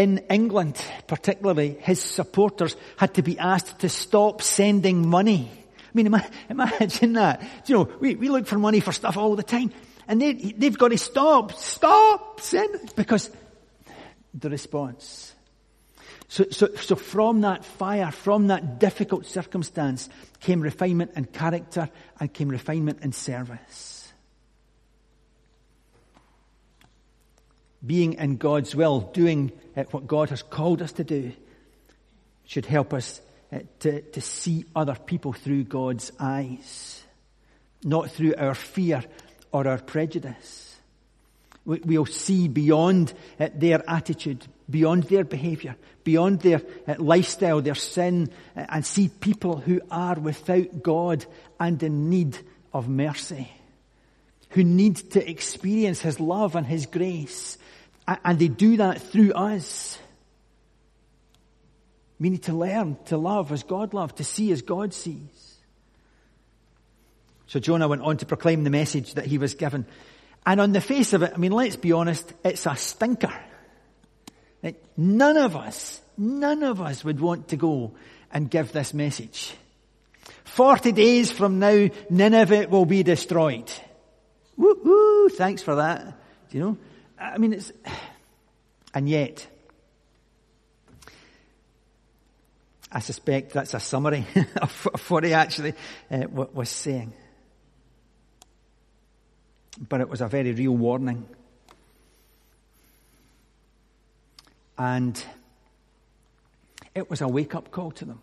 in 0.00 0.18
England, 0.30 0.82
particularly, 1.06 1.76
his 1.80 2.00
supporters 2.00 2.74
had 2.96 3.14
to 3.14 3.22
be 3.22 3.38
asked 3.38 3.80
to 3.80 3.88
stop 3.90 4.40
sending 4.40 5.06
money. 5.06 5.50
I 5.52 5.90
mean, 5.92 6.06
imagine 6.48 7.12
that. 7.14 7.42
You 7.66 7.74
know, 7.74 7.88
we, 8.00 8.14
we 8.14 8.30
look 8.30 8.46
for 8.46 8.58
money 8.58 8.80
for 8.80 8.92
stuff 8.92 9.18
all 9.18 9.36
the 9.36 9.42
time. 9.42 9.72
And 10.08 10.20
they, 10.20 10.32
they've 10.32 10.76
got 10.76 10.88
to 10.88 10.98
stop, 10.98 11.52
stop, 11.52 12.40
sending, 12.40 12.88
because 12.96 13.30
the 14.32 14.48
response. 14.48 15.34
So, 16.28 16.46
so, 16.50 16.68
so 16.76 16.96
from 16.96 17.42
that 17.42 17.64
fire, 17.64 18.10
from 18.10 18.46
that 18.46 18.78
difficult 18.78 19.26
circumstance, 19.26 20.08
came 20.40 20.62
refinement 20.62 21.12
in 21.14 21.26
character 21.26 21.90
and 22.18 22.32
came 22.32 22.48
refinement 22.48 23.00
in 23.02 23.12
service. 23.12 23.99
Being 27.84 28.14
in 28.14 28.36
God's 28.36 28.74
will, 28.74 29.00
doing 29.00 29.52
uh, 29.76 29.84
what 29.90 30.06
God 30.06 30.30
has 30.30 30.42
called 30.42 30.82
us 30.82 30.92
to 30.92 31.04
do, 31.04 31.32
should 32.44 32.66
help 32.66 32.92
us 32.92 33.20
uh, 33.52 33.60
to, 33.80 34.02
to 34.02 34.20
see 34.20 34.64
other 34.74 34.94
people 34.94 35.32
through 35.32 35.64
God's 35.64 36.12
eyes, 36.18 37.02
not 37.82 38.10
through 38.10 38.34
our 38.36 38.54
fear 38.54 39.02
or 39.52 39.66
our 39.66 39.78
prejudice. 39.78 40.76
We, 41.64 41.80
we'll 41.84 42.06
see 42.06 42.48
beyond 42.48 43.12
uh, 43.38 43.48
their 43.54 43.88
attitude, 43.88 44.46
beyond 44.68 45.04
their 45.04 45.24
behavior, 45.24 45.76
beyond 46.04 46.40
their 46.40 46.62
lifestyle, 46.98 47.60
their 47.60 47.74
sin, 47.74 48.30
and 48.54 48.84
see 48.84 49.08
people 49.08 49.56
who 49.56 49.80
are 49.90 50.18
without 50.18 50.82
God 50.82 51.24
and 51.58 51.82
in 51.82 52.10
need 52.10 52.38
of 52.72 52.88
mercy 52.88 53.50
who 54.50 54.64
need 54.64 54.96
to 55.12 55.30
experience 55.30 56.00
His 56.00 56.20
love 56.20 56.56
and 56.56 56.66
His 56.66 56.86
grace 56.86 57.58
and 58.24 58.38
they 58.38 58.48
do 58.48 58.78
that 58.78 59.00
through 59.02 59.32
us. 59.32 59.98
We 62.18 62.30
need 62.30 62.44
to 62.44 62.52
learn 62.52 62.96
to 63.06 63.16
love 63.16 63.52
as 63.52 63.62
God 63.62 63.94
loved, 63.94 64.18
to 64.18 64.24
see 64.24 64.52
as 64.52 64.62
God 64.62 64.92
sees. 64.92 65.56
So 67.46 67.58
Jonah 67.58 67.88
went 67.88 68.02
on 68.02 68.18
to 68.18 68.26
proclaim 68.26 68.64
the 68.64 68.70
message 68.70 69.14
that 69.14 69.26
he 69.26 69.38
was 69.38 69.54
given. 69.54 69.86
And 70.46 70.60
on 70.60 70.72
the 70.72 70.80
face 70.80 71.12
of 71.12 71.22
it, 71.22 71.32
I 71.34 71.38
mean, 71.38 71.52
let's 71.52 71.76
be 71.76 71.92
honest, 71.92 72.32
it's 72.44 72.66
a 72.66 72.76
stinker. 72.76 73.34
None 74.96 75.36
of 75.38 75.56
us, 75.56 76.00
none 76.18 76.62
of 76.62 76.80
us 76.80 77.02
would 77.02 77.20
want 77.20 77.48
to 77.48 77.56
go 77.56 77.94
and 78.30 78.50
give 78.50 78.72
this 78.72 78.92
message. 78.92 79.54
Forty 80.44 80.92
days 80.92 81.32
from 81.32 81.58
now, 81.58 81.88
Nineveh 82.10 82.68
will 82.68 82.84
be 82.84 83.02
destroyed. 83.02 83.70
Woo 84.60 85.28
thanks 85.30 85.62
for 85.62 85.76
that. 85.76 86.04
Do 86.50 86.58
you 86.58 86.64
know? 86.64 86.78
I 87.18 87.38
mean, 87.38 87.54
it's, 87.54 87.72
and 88.94 89.08
yet, 89.08 89.46
I 92.92 93.00
suspect 93.00 93.52
that's 93.52 93.72
a 93.74 93.80
summary 93.80 94.26
of 94.60 95.10
what 95.10 95.24
he 95.24 95.32
actually 95.32 95.74
uh, 96.10 96.26
was 96.28 96.68
saying. 96.68 97.12
But 99.88 100.02
it 100.02 100.08
was 100.08 100.20
a 100.20 100.28
very 100.28 100.52
real 100.52 100.76
warning. 100.76 101.26
And 104.76 105.22
it 106.94 107.08
was 107.08 107.22
a 107.22 107.28
wake 107.28 107.54
up 107.54 107.70
call 107.70 107.92
to 107.92 108.04
them. 108.04 108.20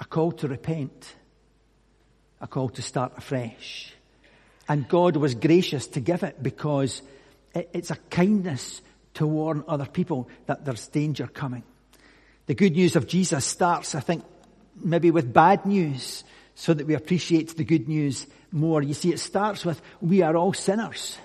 A 0.00 0.04
call 0.04 0.32
to 0.32 0.48
repent. 0.48 1.14
A 2.40 2.46
call 2.46 2.68
to 2.70 2.82
start 2.82 3.12
afresh. 3.16 3.94
And 4.68 4.86
God 4.86 5.16
was 5.16 5.34
gracious 5.34 5.86
to 5.88 6.00
give 6.00 6.22
it 6.22 6.42
because 6.42 7.02
it's 7.54 7.90
a 7.90 7.96
kindness 8.10 8.82
to 9.14 9.26
warn 9.26 9.64
other 9.66 9.86
people 9.86 10.28
that 10.46 10.64
there's 10.64 10.86
danger 10.88 11.26
coming. 11.26 11.62
The 12.46 12.54
good 12.54 12.74
news 12.74 12.94
of 12.94 13.06
Jesus 13.06 13.44
starts, 13.44 13.94
I 13.94 14.00
think, 14.00 14.24
maybe 14.76 15.10
with 15.10 15.32
bad 15.32 15.66
news 15.66 16.22
so 16.54 16.74
that 16.74 16.86
we 16.86 16.94
appreciate 16.94 17.56
the 17.56 17.64
good 17.64 17.88
news 17.88 18.26
more. 18.52 18.82
You 18.82 18.94
see, 18.94 19.12
it 19.12 19.20
starts 19.20 19.64
with 19.64 19.80
we 20.00 20.22
are 20.22 20.36
all 20.36 20.52
sinners 20.52 21.18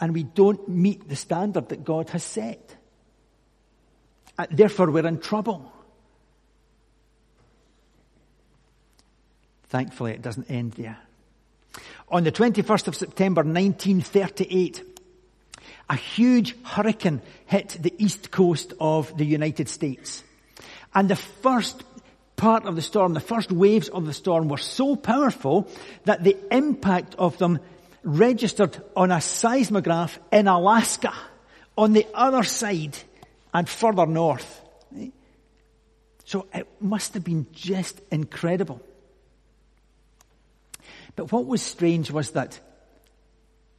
and 0.00 0.14
we 0.14 0.22
don't 0.22 0.68
meet 0.68 1.08
the 1.08 1.16
standard 1.16 1.68
that 1.70 1.84
God 1.84 2.10
has 2.10 2.22
set. 2.22 2.76
Uh, 4.38 4.46
therefore, 4.50 4.90
we're 4.90 5.06
in 5.06 5.18
trouble. 5.18 5.72
Thankfully, 9.64 10.12
it 10.12 10.22
doesn't 10.22 10.50
end 10.50 10.72
there. 10.72 10.98
On 12.10 12.24
the 12.24 12.32
21st 12.32 12.88
of 12.88 12.96
September 12.96 13.42
1938, 13.42 14.82
a 15.90 15.94
huge 15.94 16.56
hurricane 16.64 17.20
hit 17.44 17.76
the 17.80 17.92
east 17.98 18.30
coast 18.30 18.72
of 18.80 19.14
the 19.18 19.26
United 19.26 19.68
States. 19.68 20.24
And 20.94 21.10
the 21.10 21.16
first 21.16 21.82
part 22.36 22.64
of 22.64 22.76
the 22.76 22.82
storm, 22.82 23.12
the 23.12 23.20
first 23.20 23.52
waves 23.52 23.90
of 23.90 24.06
the 24.06 24.14
storm 24.14 24.48
were 24.48 24.56
so 24.56 24.96
powerful 24.96 25.68
that 26.04 26.24
the 26.24 26.36
impact 26.50 27.14
of 27.16 27.36
them 27.36 27.58
registered 28.02 28.80
on 28.96 29.10
a 29.10 29.20
seismograph 29.20 30.18
in 30.32 30.48
Alaska 30.48 31.12
on 31.76 31.92
the 31.92 32.06
other 32.14 32.42
side 32.42 32.96
and 33.52 33.68
further 33.68 34.06
north. 34.06 34.62
So 36.24 36.46
it 36.54 36.66
must 36.80 37.14
have 37.14 37.24
been 37.24 37.46
just 37.52 38.00
incredible. 38.10 38.80
But 41.18 41.32
what 41.32 41.46
was 41.46 41.62
strange 41.62 42.12
was 42.12 42.30
that 42.30 42.60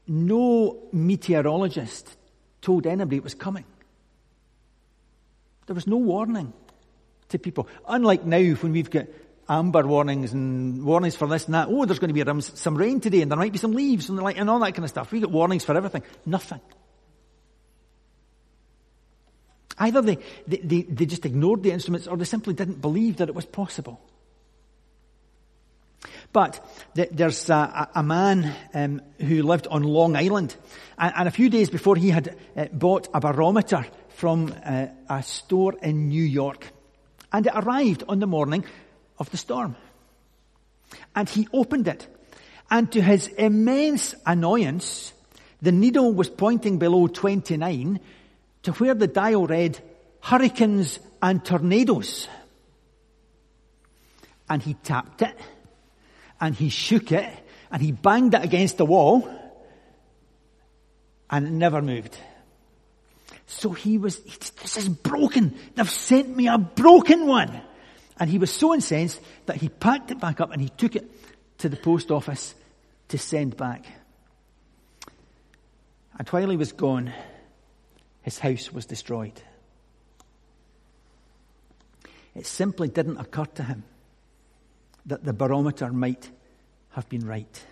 no 0.05 0.89
meteorologist 0.91 2.05
told 2.61 2.85
anybody 2.85 3.15
it 3.15 3.23
was 3.23 3.33
coming. 3.33 3.63
There 5.65 5.73
was 5.73 5.87
no 5.87 5.95
warning 5.95 6.51
to 7.29 7.39
people. 7.39 7.69
Unlike 7.87 8.25
now 8.25 8.43
when 8.55 8.73
we've 8.73 8.89
got 8.89 9.05
amber 9.47 9.87
warnings 9.87 10.33
and 10.33 10.83
warnings 10.83 11.15
for 11.15 11.29
this 11.29 11.45
and 11.45 11.53
that. 11.53 11.69
Oh, 11.69 11.85
there's 11.85 11.99
going 11.99 12.13
to 12.13 12.25
be 12.25 12.41
some 12.41 12.75
rain 12.75 12.99
today 12.99 13.21
and 13.21 13.31
there 13.31 13.39
might 13.39 13.53
be 13.53 13.57
some 13.57 13.71
leaves 13.71 14.09
and, 14.09 14.19
like, 14.19 14.37
and 14.37 14.49
all 14.49 14.59
that 14.59 14.73
kind 14.73 14.83
of 14.83 14.89
stuff. 14.89 15.09
We 15.13 15.21
get 15.21 15.31
warnings 15.31 15.63
for 15.63 15.77
everything. 15.77 16.03
Nothing. 16.25 16.59
Either 19.77 20.01
they, 20.01 20.17
they, 20.45 20.81
they 20.81 21.05
just 21.05 21.25
ignored 21.25 21.63
the 21.63 21.71
instruments 21.71 22.05
or 22.05 22.17
they 22.17 22.25
simply 22.25 22.53
didn't 22.53 22.81
believe 22.81 23.15
that 23.17 23.29
it 23.29 23.35
was 23.35 23.45
possible. 23.45 24.01
But 26.31 26.63
there's 26.93 27.49
a, 27.49 27.89
a 27.95 28.03
man 28.03 28.53
um, 28.73 29.01
who 29.19 29.41
lived 29.41 29.67
on 29.67 29.83
Long 29.83 30.15
Island, 30.15 30.55
and, 30.97 31.13
and, 31.15 31.27
a 31.27 31.31
few 31.31 31.49
days 31.49 31.69
before 31.71 31.95
he 31.95 32.11
had 32.11 32.35
uh, 32.55 32.65
bought 32.71 33.07
a 33.13 33.19
barometer 33.19 33.85
from 34.09 34.53
uh, 34.63 34.87
a 35.09 35.23
store 35.23 35.73
in 35.81 36.09
New 36.09 36.23
York. 36.23 36.67
And 37.33 37.47
it 37.47 37.53
arrived 37.55 38.03
on 38.07 38.19
the 38.19 38.27
morning 38.27 38.63
of 39.17 39.29
the 39.31 39.37
storm. 39.37 39.75
And 41.15 41.27
he 41.27 41.47
opened 41.51 41.87
it. 41.87 42.07
And 42.69 42.91
to 42.91 43.01
his 43.01 43.27
immense 43.27 44.13
annoyance, 44.25 45.13
the 45.61 45.71
needle 45.71 46.13
was 46.13 46.29
pointing 46.29 46.77
below 46.77 47.07
29 47.07 47.99
to 48.63 48.71
where 48.73 48.93
the 48.93 49.07
dial 49.07 49.47
read 49.47 49.79
hurricanes 50.21 50.99
and 51.21 51.43
tornadoes. 51.43 52.27
And 54.47 54.61
he 54.61 54.75
tapped 54.75 55.23
it 55.23 55.35
and 56.39 56.55
he 56.55 56.69
shook 56.69 57.11
it 57.11 57.29
and 57.71 57.81
he 57.81 57.91
banged 57.91 58.33
it 58.33 58.43
against 58.43 58.77
the 58.77 58.85
wall 58.85 59.29
and 61.29 61.47
it 61.47 61.51
never 61.51 61.81
moved. 61.81 62.17
So 63.47 63.71
he 63.71 63.97
was, 63.97 64.19
this 64.19 64.77
is 64.77 64.89
broken. 64.89 65.57
They've 65.75 65.89
sent 65.89 66.35
me 66.35 66.47
a 66.47 66.57
broken 66.57 67.27
one. 67.27 67.61
And 68.17 68.29
he 68.29 68.37
was 68.37 68.51
so 68.51 68.73
incensed 68.73 69.19
that 69.45 69.57
he 69.57 69.69
packed 69.69 70.11
it 70.11 70.19
back 70.19 70.41
up 70.41 70.51
and 70.51 70.61
he 70.61 70.69
took 70.69 70.95
it 70.95 71.09
to 71.59 71.69
the 71.69 71.77
post 71.77 72.11
office 72.11 72.53
to 73.09 73.17
send 73.17 73.57
back. 73.57 73.85
And 76.17 76.27
while 76.29 76.49
he 76.49 76.57
was 76.57 76.73
gone, 76.73 77.13
his 78.21 78.37
house 78.37 78.71
was 78.73 78.85
destroyed. 78.85 79.41
It 82.35 82.45
simply 82.45 82.87
didn't 82.89 83.17
occur 83.17 83.45
to 83.45 83.63
him 83.63 83.83
that 85.09 85.23
the 85.23 85.33
barometer 85.33 85.91
might 85.91 86.29
have 86.91 87.07
been 87.09 87.25
right. 87.25 87.65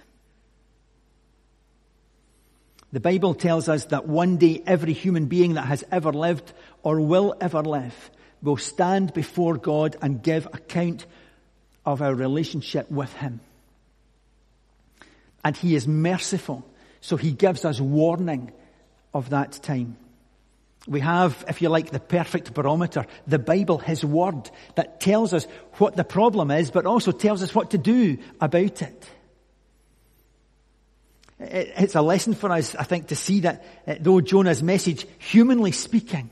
The 2.92 3.00
Bible 3.00 3.34
tells 3.34 3.68
us 3.68 3.86
that 3.86 4.08
one 4.08 4.38
day 4.38 4.62
every 4.66 4.94
human 4.94 5.26
being 5.26 5.56
that 5.56 5.66
has 5.66 5.84
ever 5.92 6.14
lived 6.14 6.54
or 6.84 7.02
will 7.02 7.36
ever 7.42 7.62
live 7.62 8.12
will 8.42 8.58
stand 8.58 9.14
before 9.14 9.58
God 9.58 9.98
and 10.02 10.22
give 10.22 10.46
account 10.48 11.06
of 11.86 12.02
our 12.02 12.14
relationship 12.14 12.90
with 12.90 13.12
Him. 13.14 13.40
And 15.44 15.56
He 15.56 15.76
is 15.76 15.88
merciful, 15.88 16.66
so 17.02 17.18
He 17.18 17.32
gives 17.32 17.66
us 17.66 17.80
warning 17.80 18.52
of 19.14 19.30
that 19.32 19.54
time. 19.64 19.98
We 20.88 21.02
have, 21.02 21.44
if 21.50 21.62
you 21.62 21.70
like, 21.70 21.92
the 21.92 22.00
perfect 22.00 22.54
barometer, 22.54 23.06
the 23.28 23.40
Bible, 23.40 23.78
His 23.78 24.06
Word, 24.06 24.50
that 24.76 25.02
tells 25.02 25.34
us 25.34 25.46
what 25.74 25.96
the 25.96 26.06
problem 26.06 26.50
is, 26.50 26.72
but 26.72 26.86
also 26.86 27.12
tells 27.12 27.44
us 27.44 27.54
what 27.54 27.72
to 27.72 27.78
do 27.78 28.18
about 28.40 28.82
it. 28.82 29.10
It's 31.40 31.96
a 31.96 32.02
lesson 32.02 32.34
for 32.34 32.52
us, 32.52 32.74
I 32.74 32.84
think, 32.84 33.08
to 33.08 33.16
see 33.16 33.42
that 33.42 33.64
uh, 33.86 33.96
though 34.00 34.22
Jonah's 34.22 34.64
message, 34.64 35.06
humanly 35.20 35.72
speaking, 35.72 36.32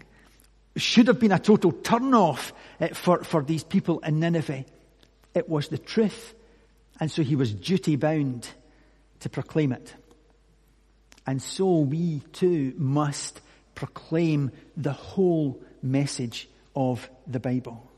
should 0.78 1.08
have 1.08 1.20
been 1.20 1.32
a 1.32 1.40
total 1.40 1.72
turn 1.72 2.14
off 2.14 2.54
uh, 2.80 2.88
for, 2.88 3.24
for 3.24 3.44
these 3.44 3.64
people 3.64 4.00
in 4.00 4.20
Nineveh, 4.20 4.66
it 5.34 5.48
was 5.48 5.68
the 5.68 5.78
truth. 5.78 6.34
And 7.00 7.12
so 7.12 7.24
he 7.24 7.36
was 7.36 7.54
duty 7.54 7.98
bound 7.98 8.48
to 9.20 9.30
proclaim 9.30 9.74
it. 9.74 9.94
And 11.28 11.42
so 11.42 11.80
we 11.80 12.22
too 12.32 12.74
must 12.78 13.42
proclaim 13.76 14.52
the 14.76 14.94
whole 14.94 15.62
message 15.84 16.50
of 16.76 17.10
the 17.28 17.40
Bible. 17.40 17.90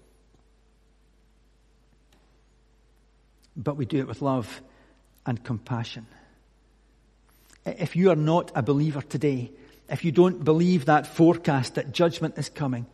But 3.55 3.77
we 3.77 3.85
do 3.85 3.99
it 3.99 4.07
with 4.07 4.21
love 4.21 4.61
and 5.25 5.43
compassion. 5.43 6.05
If 7.65 7.95
you 7.95 8.11
are 8.11 8.15
not 8.15 8.51
a 8.55 8.61
believer 8.61 9.01
today, 9.01 9.51
if 9.89 10.05
you 10.05 10.11
don't 10.11 10.43
believe 10.43 10.85
that 10.85 11.07
forecast 11.07 11.75
that 11.75 11.91
judgment 11.91 12.37
is 12.37 12.49
coming, 12.49 12.85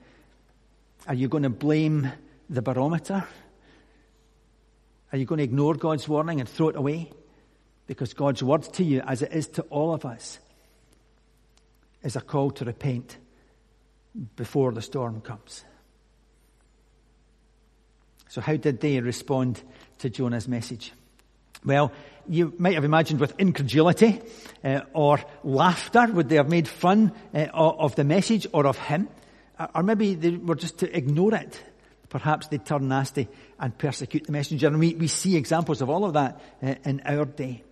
are 1.08 1.14
you 1.14 1.28
going 1.28 1.44
to 1.44 1.50
blame 1.50 2.12
the 2.50 2.62
barometer? 2.62 3.26
Are 5.12 5.18
you 5.18 5.26
going 5.26 5.38
to 5.38 5.44
ignore 5.44 5.76
God's 5.76 6.08
warning 6.08 6.40
and 6.40 6.48
throw 6.48 6.70
it 6.70 6.76
away? 6.76 7.12
Because 7.86 8.14
God's 8.14 8.42
word 8.42 8.64
to 8.74 8.84
you, 8.84 9.02
as 9.02 9.22
it 9.22 9.34
is 9.34 9.48
to 9.50 9.62
all 9.64 9.94
of 9.94 10.06
us, 10.06 10.40
is 12.04 12.16
a 12.16 12.22
call 12.22 12.52
to 12.52 12.66
repent 12.66 13.18
before 14.36 14.72
the 14.72 14.82
storm 14.82 15.22
comes. 15.22 15.64
So, 18.30 18.42
how 18.42 18.56
did 18.56 18.80
they 18.80 19.00
respond 19.00 19.62
to 20.00 20.10
Jonah's 20.10 20.48
message? 20.48 20.92
Well, 21.66 21.92
you 22.28 22.54
might 22.58 22.74
have 22.74 22.84
imagined 22.84 23.20
with 23.20 23.40
incredulity 23.40 24.22
uh, 24.64 24.82
or 24.94 25.20
laughter. 25.44 26.08
Would 26.12 26.30
they 26.30 26.38
have 26.38 26.50
made 26.50 26.68
fun 26.68 27.14
uh, 27.34 27.48
of 27.54 27.96
the 27.96 28.04
message 28.04 28.48
or 28.52 28.66
of 28.66 28.78
him? 28.78 29.08
Uh, 29.58 29.68
or 29.76 29.84
maybe 29.84 30.16
they 30.16 30.32
were 30.32 30.56
just 30.56 30.80
to 30.80 30.98
ignore 30.98 31.36
it. 31.36 31.62
Perhaps 32.10 32.48
they 32.48 32.58
turn 32.58 32.88
nasty 32.88 33.28
and 33.60 33.78
persecute 33.78 34.26
the 34.26 34.32
messenger. 34.32 34.68
And 34.68 34.80
we, 34.80 34.94
we 34.94 35.08
see 35.08 35.36
examples 35.36 35.82
of 35.82 35.90
all 35.90 36.06
of 36.06 36.14
that 36.14 36.42
uh, 36.62 36.76
in 36.86 37.02
our 37.06 37.26
day. 37.26 37.64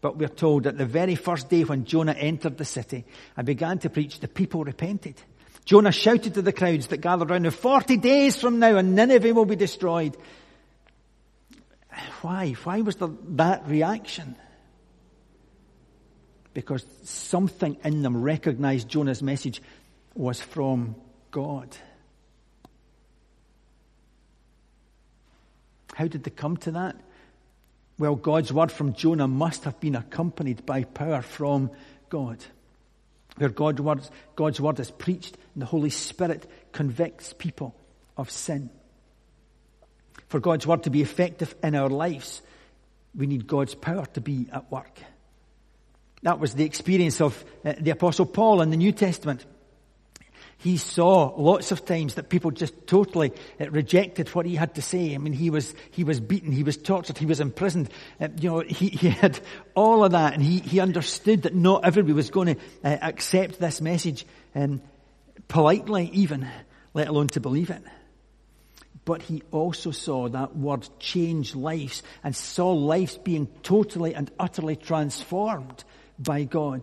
But 0.00 0.16
we're 0.16 0.28
told 0.28 0.64
that 0.64 0.78
the 0.78 0.86
very 0.86 1.16
first 1.16 1.48
day 1.48 1.64
when 1.64 1.84
Jonah 1.84 2.12
entered 2.12 2.56
the 2.56 2.64
city 2.64 3.04
and 3.36 3.46
began 3.46 3.78
to 3.80 3.90
preach, 3.90 4.20
the 4.20 4.28
people 4.28 4.64
repented. 4.64 5.20
Jonah 5.64 5.92
shouted 5.92 6.34
to 6.34 6.42
the 6.42 6.52
crowds 6.52 6.86
that 6.88 6.98
gathered 6.98 7.30
around 7.30 7.46
him, 7.46 7.52
40 7.52 7.96
days 7.96 8.40
from 8.40 8.58
now 8.58 8.76
and 8.76 8.94
Nineveh 8.94 9.34
will 9.34 9.44
be 9.44 9.56
destroyed. 9.56 10.16
Why? 12.22 12.52
Why 12.52 12.80
was 12.80 12.96
there 12.96 13.10
that 13.30 13.66
reaction? 13.66 14.36
Because 16.54 16.86
something 17.02 17.76
in 17.84 18.02
them 18.02 18.22
recognized 18.22 18.88
Jonah's 18.88 19.22
message 19.22 19.60
was 20.14 20.40
from 20.40 20.96
God. 21.30 21.76
How 25.94 26.06
did 26.06 26.22
they 26.24 26.30
come 26.30 26.56
to 26.58 26.70
that? 26.72 26.96
Well, 27.98 28.14
God's 28.14 28.52
word 28.52 28.70
from 28.70 28.94
Jonah 28.94 29.26
must 29.26 29.64
have 29.64 29.80
been 29.80 29.96
accompanied 29.96 30.64
by 30.64 30.84
power 30.84 31.22
from 31.22 31.70
God. 32.08 32.38
Where 33.36 33.48
God's 33.48 33.80
word, 33.80 34.00
God's 34.36 34.60
word 34.60 34.80
is 34.80 34.90
preached 34.90 35.36
and 35.54 35.62
the 35.62 35.66
Holy 35.66 35.90
Spirit 35.90 36.48
convicts 36.72 37.32
people 37.32 37.74
of 38.16 38.30
sin. 38.30 38.70
For 40.28 40.40
God's 40.40 40.66
word 40.66 40.84
to 40.84 40.90
be 40.90 41.02
effective 41.02 41.54
in 41.62 41.74
our 41.74 41.88
lives, 41.88 42.42
we 43.16 43.26
need 43.26 43.46
God's 43.46 43.74
power 43.74 44.06
to 44.14 44.20
be 44.20 44.46
at 44.52 44.70
work. 44.70 45.00
That 46.22 46.40
was 46.40 46.54
the 46.54 46.64
experience 46.64 47.20
of 47.20 47.44
uh, 47.64 47.74
the 47.78 47.90
apostle 47.90 48.26
Paul 48.26 48.60
in 48.60 48.70
the 48.70 48.76
New 48.76 48.92
Testament. 48.92 49.44
He 50.58 50.76
saw 50.76 51.32
lots 51.36 51.70
of 51.70 51.84
times 51.84 52.14
that 52.14 52.28
people 52.28 52.50
just 52.50 52.86
totally 52.88 53.32
uh, 53.60 53.70
rejected 53.70 54.28
what 54.34 54.44
he 54.44 54.56
had 54.56 54.74
to 54.74 54.82
say. 54.82 55.14
I 55.14 55.18
mean, 55.18 55.32
he 55.32 55.50
was, 55.50 55.72
he 55.92 56.02
was 56.02 56.18
beaten, 56.18 56.50
he 56.50 56.64
was 56.64 56.76
tortured, 56.76 57.16
he 57.16 57.26
was 57.26 57.38
imprisoned. 57.38 57.90
Uh, 58.20 58.28
you 58.40 58.50
know, 58.50 58.60
he, 58.60 58.88
he 58.88 59.10
had 59.22 59.38
all 59.76 60.04
of 60.04 60.12
that 60.12 60.34
and 60.34 60.42
he, 60.42 60.58
he 60.58 60.80
understood 60.80 61.42
that 61.42 61.54
not 61.54 61.84
everybody 61.84 62.12
was 62.12 62.30
going 62.30 62.56
to 62.56 62.60
uh, 62.82 62.98
accept 63.02 63.60
this 63.60 63.80
message, 63.80 64.26
um, 64.56 64.82
politely 65.46 66.10
even, 66.12 66.48
let 66.92 67.06
alone 67.06 67.28
to 67.28 67.40
believe 67.40 67.70
it 67.70 67.82
but 69.08 69.22
he 69.22 69.42
also 69.52 69.90
saw 69.90 70.28
that 70.28 70.54
word 70.54 70.86
change 70.98 71.54
lives 71.54 72.02
and 72.22 72.36
saw 72.36 72.72
lives 72.72 73.16
being 73.16 73.46
totally 73.62 74.14
and 74.14 74.30
utterly 74.38 74.76
transformed 74.76 75.82
by 76.18 76.44
God. 76.44 76.82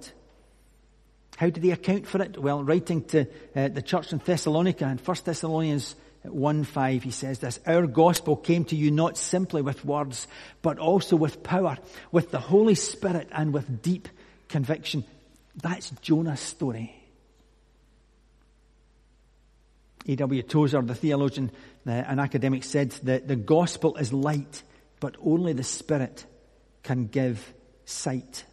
How 1.38 1.50
do 1.50 1.60
they 1.60 1.72
account 1.72 2.08
for 2.08 2.22
it? 2.22 2.38
Well, 2.38 2.64
writing 2.64 3.04
to 3.06 3.28
uh, 3.56 3.68
the 3.68 3.82
church 3.82 4.14
in 4.14 4.20
Thessalonica 4.20 4.86
in 4.86 4.98
1 4.98 5.18
Thessalonians 5.26 5.96
1 6.24 6.64
5, 6.64 7.04
he 7.04 7.12
says 7.12 7.40
this 7.40 7.60
Our 7.66 7.88
gospel 7.88 8.36
came 8.36 8.66
to 8.66 8.76
you 8.76 8.92
not 8.92 9.18
simply 9.18 9.62
with 9.62 9.86
words, 9.86 10.28
but 10.62 10.80
also 10.80 11.16
with 11.16 11.44
power, 11.44 11.78
with 12.12 12.32
the 12.32 12.40
Holy 12.40 12.76
Spirit, 12.76 13.30
and 13.32 13.54
with 13.54 13.82
deep 13.82 14.08
conviction. 14.48 15.04
That's 15.62 15.90
Jonah's 16.02 16.40
story. 16.40 16.96
A.W. 20.08 20.44
Tozer, 20.44 20.82
the 20.84 20.96
theologian 20.96 21.52
and 21.86 22.20
academic, 22.20 22.64
said 22.64 22.92
that 23.04 23.28
the 23.28 23.36
gospel 23.36 23.98
is 23.98 24.14
light, 24.14 24.62
but 25.00 25.16
only 25.24 25.54
the 25.54 25.64
Spirit 25.64 26.26
can 26.84 27.08
give 27.08 27.54
sight. 27.86 28.46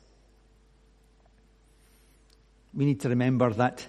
We 2.74 2.84
need 2.84 3.00
to 3.00 3.10
remember 3.10 3.52
that 3.54 3.86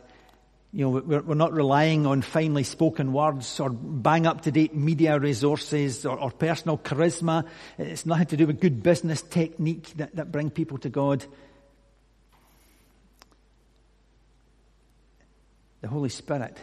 you 0.73 0.85
know, 0.85 0.89
we're, 0.89 1.21
we're, 1.21 1.35
not 1.35 1.53
relying 1.53 2.07
on 2.07 2.23
finely 2.23 2.63
spoken 2.63 3.13
words 3.13 3.59
or 3.59 3.69
bang 3.69 4.25
up 4.25 4.41
to 4.41 4.51
date 4.51 4.73
media 4.73 5.19
resources 5.19 6.03
or, 6.03 6.19
or, 6.19 6.31
personal 6.31 6.79
charisma. 6.79 7.47
It's 7.77 8.07
nothing 8.07 8.25
to 8.27 8.37
do 8.37 8.47
with 8.47 8.59
good 8.59 8.81
business 8.81 9.21
technique 9.21 9.93
that, 9.97 10.15
that 10.15 10.31
bring 10.31 10.49
people 10.49 10.79
to 10.79 10.89
God. 10.89 11.23
The 15.81 15.87
Holy 15.89 16.09
Spirit 16.09 16.57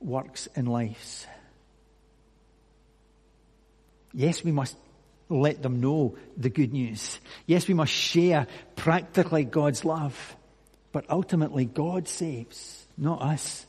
works 0.00 0.46
in 0.54 0.64
lives. 0.64 1.26
Yes, 4.14 4.42
we 4.42 4.52
must 4.52 4.74
let 5.28 5.62
them 5.62 5.80
know 5.80 6.16
the 6.38 6.48
good 6.48 6.72
news. 6.72 7.20
Yes, 7.44 7.68
we 7.68 7.74
must 7.74 7.92
share 7.92 8.46
practically 8.74 9.44
God's 9.44 9.84
love. 9.84 10.36
But 10.98 11.08
ultimately, 11.10 11.64
God 11.64 12.08
saves, 12.08 12.84
not 12.96 13.22
us. 13.22 13.64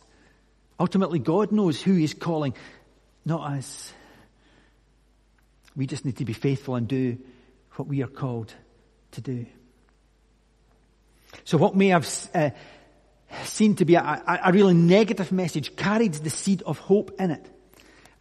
Ultimately, 0.80 1.20
God 1.20 1.52
knows 1.52 1.80
who 1.80 1.94
He's 1.94 2.16
calling, 2.16 2.56
not 3.24 3.42
us. 3.42 3.94
We 5.76 5.86
just 5.86 6.06
need 6.06 6.18
to 6.18 6.26
be 6.26 6.34
faithful 6.34 6.74
and 6.74 6.88
do 6.88 7.20
what 7.76 7.88
we 7.88 8.02
are 8.02 8.08
called 8.08 8.52
to 9.12 9.22
do. 9.22 9.46
So 11.44 11.60
what 11.60 11.76
may 11.76 11.90
have 11.90 12.10
uh, 12.34 12.50
seemed 13.44 13.78
to 13.78 13.86
be 13.86 13.94
a, 13.94 14.24
a, 14.44 14.52
really 14.52 14.74
negative 14.74 15.32
message 15.32 15.76
carried 15.76 16.16
the 16.16 16.32
seed 16.32 16.64
of 16.64 16.80
hope 16.80 17.12
in 17.20 17.30
it. 17.30 17.46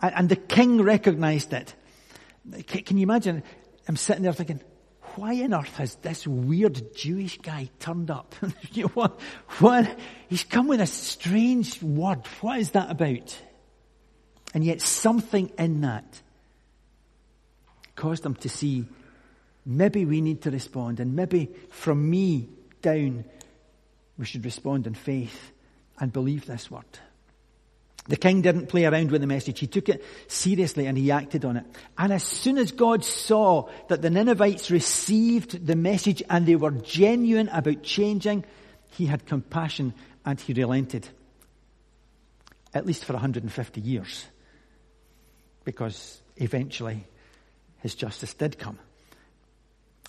And, 0.03 0.15
and 0.17 0.29
the 0.29 0.37
king 0.37 0.83
recognized 0.83 1.55
it. 1.55 1.75
Can 2.67 2.99
you 2.99 3.05
imagine 3.05 3.43
I'm 3.89 3.97
sitting 3.97 4.23
there 4.23 4.35
thinking, 4.35 4.61
why 5.19 5.35
on 5.43 5.55
earth 5.55 5.77
has 5.77 5.95
this 5.97 6.27
weird 6.27 6.95
Jewish 6.95 7.39
guy 7.39 7.69
turned 7.79 8.11
up? 8.11 8.35
you 8.73 8.85
know, 8.85 8.91
what, 8.95 9.21
what, 9.59 9.99
he's 10.29 10.45
come 10.45 10.69
with 10.69 10.81
a 10.81 10.87
strange 10.87 11.83
word. 11.83 12.21
What 12.41 12.59
is 12.59 12.71
that 12.71 12.91
about? 12.91 13.37
And 14.55 14.65
yet 14.65 14.81
something 14.81 15.51
in 15.59 15.83
that 15.83 16.23
caused 17.97 18.25
him 18.25 18.35
to 18.37 18.49
see 18.49 18.87
maybe 19.67 20.05
we 20.05 20.21
need 20.21 20.43
to 20.43 20.51
respond 20.51 21.01
and 21.01 21.15
maybe 21.15 21.51
from 21.71 22.09
me 22.09 22.49
down 22.81 23.25
we 24.17 24.25
should 24.25 24.45
respond 24.45 24.87
in 24.87 24.95
faith 24.95 25.53
and 25.99 26.13
believe 26.13 26.47
this 26.47 26.71
word. 26.71 26.85
The 28.09 28.17
king 28.17 28.41
didn't 28.41 28.69
play 28.69 28.87
around 28.87 29.11
with 29.11 29.21
the 29.21 29.27
message. 29.27 29.61
He 29.61 29.67
took 29.67 29.91
it 29.91 30.03
seriously 30.29 30.87
and 30.87 30.97
he 30.97 31.11
acted 31.11 31.45
on 31.45 31.59
it. 31.59 31.67
And 31.97 32.11
as 32.11 32.23
soon 32.23 32.57
as 32.57 32.73
God 32.73 33.05
saw 33.05 33.69
that 33.89 34.01
the 34.01 34.09
Ninevites 34.09 34.71
received 34.71 35.67
the 35.67 35.77
message 35.77 36.23
and 36.31 36.47
they 36.47 36.57
were 36.57 36.71
genuine 36.71 37.49
about 37.51 37.83
changing, 37.83 38.47
he 38.93 39.05
had 39.05 39.27
compassion 39.27 39.93
and 40.25 40.41
he 40.41 40.55
relented. 40.55 41.07
At 42.73 42.87
least 42.87 43.05
for 43.05 43.13
150 43.13 43.81
years. 43.83 44.25
Because 45.65 46.23
eventually 46.37 47.05
his 47.81 47.95
justice 47.95 48.33
did 48.33 48.59
come. 48.59 48.79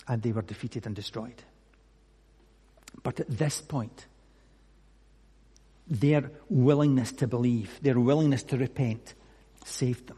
And 0.08 0.22
they 0.22 0.32
were 0.32 0.42
defeated 0.42 0.86
and 0.86 0.96
destroyed. 0.96 1.42
But 3.02 3.20
at 3.20 3.28
this 3.28 3.60
point, 3.60 4.06
their 5.90 6.30
willingness 6.48 7.12
to 7.12 7.26
believe, 7.26 7.78
their 7.82 7.98
willingness 7.98 8.44
to 8.44 8.56
repent, 8.56 9.14
saved 9.64 10.06
them. 10.06 10.16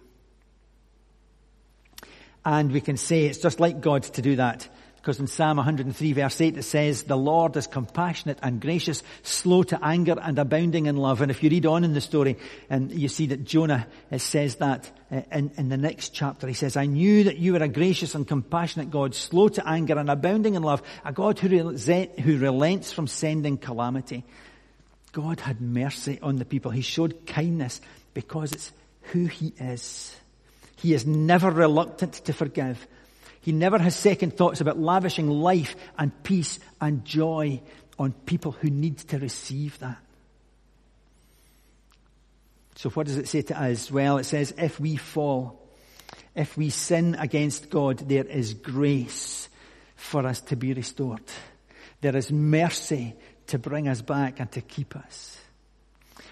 And 2.44 2.70
we 2.72 2.80
can 2.80 2.96
say 2.96 3.26
it's 3.26 3.38
just 3.38 3.58
like 3.58 3.80
God 3.80 4.02
to 4.04 4.22
do 4.22 4.37
that. 4.37 4.68
Because 4.96 5.18
in 5.18 5.26
Psalm 5.26 5.56
103 5.56 6.12
verse 6.12 6.40
8 6.40 6.58
it 6.58 6.62
says, 6.62 7.04
the 7.04 7.16
Lord 7.16 7.56
is 7.56 7.66
compassionate 7.66 8.38
and 8.40 8.61
gracious, 8.61 9.02
slow 9.24 9.64
to 9.64 9.78
anger 9.82 10.14
and 10.20 10.38
abounding 10.38 10.87
in 10.87 10.96
love. 10.96 11.22
And 11.22 11.30
if 11.30 11.42
you 11.42 11.50
read 11.50 11.66
on 11.66 11.82
in 11.82 11.92
the 11.92 12.00
story, 12.00 12.37
and 12.70 12.92
you 12.92 13.08
see 13.08 13.26
that 13.26 13.42
Jonah 13.42 13.88
says 14.16 14.56
that 14.56 14.88
uh, 15.11 15.22
in, 15.32 15.50
in 15.56 15.70
the 15.70 15.76
next 15.76 16.11
chapter, 16.11 16.46
he 16.46 16.54
says, 16.54 16.76
I 16.76 16.87
knew 16.87 17.24
that 17.24 17.38
you 17.38 17.54
were 17.54 17.62
a 17.64 17.68
gracious 17.68 18.14
and 18.14 18.28
compassionate 18.28 18.90
God, 18.90 19.16
slow 19.16 19.48
to 19.48 19.68
anger 19.68 19.98
and 19.98 20.08
abounding 20.08 20.54
in 20.54 20.62
love, 20.62 20.85
a 21.04 21.12
God 21.12 21.40
who, 21.40 21.48
who 21.48 22.38
relents 22.38 22.92
from 22.92 23.08
sending 23.08 23.58
calamity. 23.58 24.24
God 25.12 25.40
had 25.40 25.61
mercy 25.61 26.18
on 26.22 26.37
the 26.37 26.44
people. 26.44 26.70
He 26.70 26.81
showed 26.81 27.27
kindness 27.27 27.81
because 28.14 28.53
it's 28.53 28.72
who 29.12 29.27
He 29.27 29.53
is. 29.59 30.16
He 30.77 30.94
is 30.94 31.07
never 31.07 31.51
reluctant 31.51 32.14
to 32.25 32.33
forgive. 32.33 32.87
He 33.42 33.53
never 33.53 33.79
has 33.79 33.94
second 33.94 34.37
thoughts 34.37 34.61
about 34.61 34.79
lavishing 34.79 35.29
life 35.29 35.77
and 35.98 36.22
peace 36.22 36.59
and 36.81 37.05
joy 37.05 37.61
on 37.98 38.12
people 38.12 38.53
who 38.53 38.70
need 38.70 38.98
to 38.98 39.18
receive 39.18 39.79
that. 39.81 39.98
So 42.77 42.90
what 42.90 43.07
does 43.07 43.18
it 43.18 43.29
say 43.29 43.42
to 43.42 43.61
us? 43.61 43.90
Well, 43.90 44.18
it 44.18 44.25
says, 44.25 44.55
if 44.57 44.81
we 44.81 44.96
fall, 44.96 45.61
if 46.35 46.57
we 46.57 46.70
sin 46.70 47.14
against 47.16 47.68
God, 47.68 47.98
there 48.09 48.25
is 48.25 48.55
grace 48.55 49.48
for 49.94 50.27
us 50.27 50.40
to 50.42 50.57
be 50.57 50.72
restored. 50.72 51.22
There 52.01 52.16
is 52.16 52.33
mercy 52.33 53.14
to 53.48 53.59
bring 53.59 53.88
us 53.88 54.02
back 54.02 54.40
and 54.40 54.50
to 54.52 54.61
keep 54.61 54.96
us. 54.96 55.38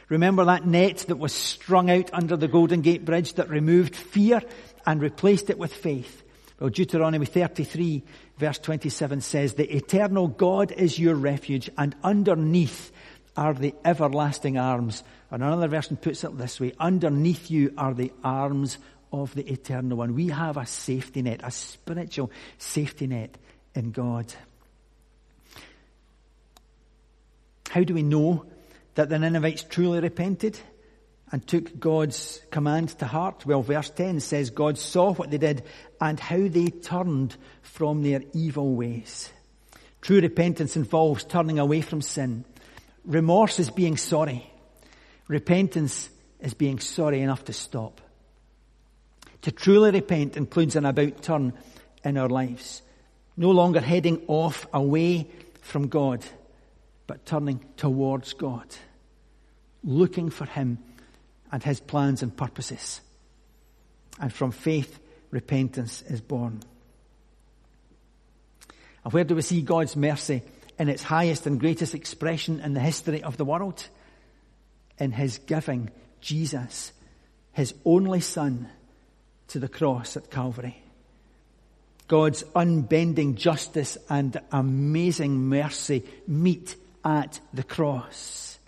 Remember 0.09 0.45
that 0.45 0.67
net 0.67 0.99
that 1.09 1.19
was 1.19 1.33
strung 1.33 1.91
out 1.91 2.11
under 2.13 2.37
the 2.37 2.49
Golden 2.49 2.81
Gate 2.81 3.05
Bridge 3.05 3.35
that 3.35 3.49
removed 3.49 3.95
fear 3.95 4.43
and 4.85 5.01
replaced 5.01 5.51
it 5.51 5.59
with 5.59 5.73
faith? 5.73 6.23
Well, 6.59 6.71
Deuteronomy 6.71 7.27
33 7.27 8.03
verse 8.37 8.59
27 8.59 9.21
says, 9.21 9.55
the 9.55 9.77
eternal 9.77 10.27
God 10.27 10.73
is 10.73 10.99
your 10.99 11.15
refuge 11.15 11.71
and 11.79 11.95
underneath 12.03 12.91
are 13.37 13.55
the 13.55 13.75
everlasting 13.85 14.59
arms. 14.59 15.05
And 15.31 15.43
another 15.43 15.69
version 15.69 15.97
puts 15.97 16.25
it 16.25 16.37
this 16.37 16.59
way, 16.59 16.73
underneath 16.81 17.51
you 17.51 17.73
are 17.79 17.95
the 17.95 18.13
arms 18.25 18.79
of 19.13 19.35
the 19.35 19.49
eternal 19.51 19.99
one. 19.99 20.15
We 20.15 20.29
have 20.29 20.57
a 20.57 20.67
safety 20.67 21.23
net, 21.23 21.41
a 21.45 21.51
spiritual 21.51 22.31
safety 22.59 23.07
net 23.07 23.37
in 23.75 23.93
God. 23.93 24.33
How 27.71 27.85
do 27.85 27.95
we 27.95 28.03
know 28.03 28.47
that 28.97 29.11
the 29.11 29.19
Ninevites 29.21 29.63
truly 29.63 30.01
repented 30.01 30.59
and 31.31 31.47
took 31.47 31.79
God's 31.79 32.41
command 32.51 32.89
to 32.99 33.07
heart? 33.07 33.47
Well, 33.47 33.63
verse 33.63 33.91
10 33.91 34.19
says 34.19 34.51
God 34.51 34.77
saw 34.77 35.13
what 35.13 35.31
they 35.31 35.39
did 35.39 35.63
and 36.01 36.19
how 36.19 36.49
they 36.49 36.67
turned 36.67 37.37
from 37.63 38.03
their 38.03 38.23
evil 38.33 38.75
ways. 38.75 39.31
True 40.01 40.21
repentance 40.21 40.75
involves 40.75 41.23
turning 41.23 41.61
away 41.61 41.81
from 41.81 42.03
sin. 42.03 42.45
Remorse 43.05 43.61
is 43.61 43.71
being 43.71 43.97
sorry. 43.97 44.51
Repentance 45.29 46.11
is 46.41 46.55
being 46.55 46.81
sorry 46.81 47.21
enough 47.21 47.45
to 47.45 47.53
stop. 47.53 48.01
To 49.43 49.53
truly 49.53 49.93
repent 49.93 50.37
includes 50.37 50.75
an 50.75 50.87
about 50.87 51.23
turn 51.23 51.53
in 52.03 52.19
our 52.19 52.29
lives. 52.29 52.83
No 53.37 53.53
longer 53.53 53.81
heading 53.81 54.23
off 54.27 54.67
away 54.73 55.31
from 55.61 55.87
God 55.87 56.25
but 57.11 57.27
turning 57.27 57.59
towards 57.77 58.35
God, 58.35 58.65
looking 59.83 60.31
for 60.31 60.45
Him 60.45 60.79
and 61.51 61.61
His 61.61 61.81
plans 61.81 62.23
and 62.23 62.37
purposes. 62.37 63.01
And 64.21 64.33
from 64.33 64.53
faith, 64.53 65.01
repentance 65.33 66.03
is 66.03 66.21
born. 66.21 66.61
And 69.03 69.13
where 69.13 69.25
do 69.25 69.35
we 69.35 69.43
see 69.43 69.61
God's 69.61 69.97
mercy 69.97 70.43
in 70.79 70.89
its 70.89 71.03
highest 71.03 71.49
and 71.49 71.59
greatest 71.59 71.97
expression 71.97 72.61
in 72.61 72.75
the 72.75 72.81
history 72.81 73.25
of 73.25 73.37
the 73.37 73.45
world? 73.45 73.89
In 74.97 75.11
His 75.11 75.39
giving 75.39 75.91
Jesus, 76.21 76.93
His 77.55 77.75
only 77.85 78.21
Son, 78.21 78.69
to 79.49 79.59
the 79.59 79.67
cross 79.67 80.17
at 80.17 80.31
Calvary. 80.31 80.81
God's 82.07 82.45
unbending 82.55 83.35
justice 83.35 83.99
and 84.09 84.41
amazing 84.53 85.49
mercy 85.49 86.05
meet 86.29 86.77
at 87.05 87.41
the 87.53 87.63
cross. 87.63 88.59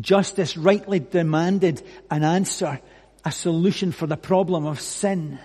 Justice 0.00 0.56
rightly 0.56 1.00
demanded 1.00 1.82
an 2.10 2.22
answer, 2.22 2.80
a 3.24 3.32
solution 3.32 3.92
for 3.92 4.06
the 4.06 4.16
problem 4.16 4.66
of 4.66 4.80
sin. 4.80 5.38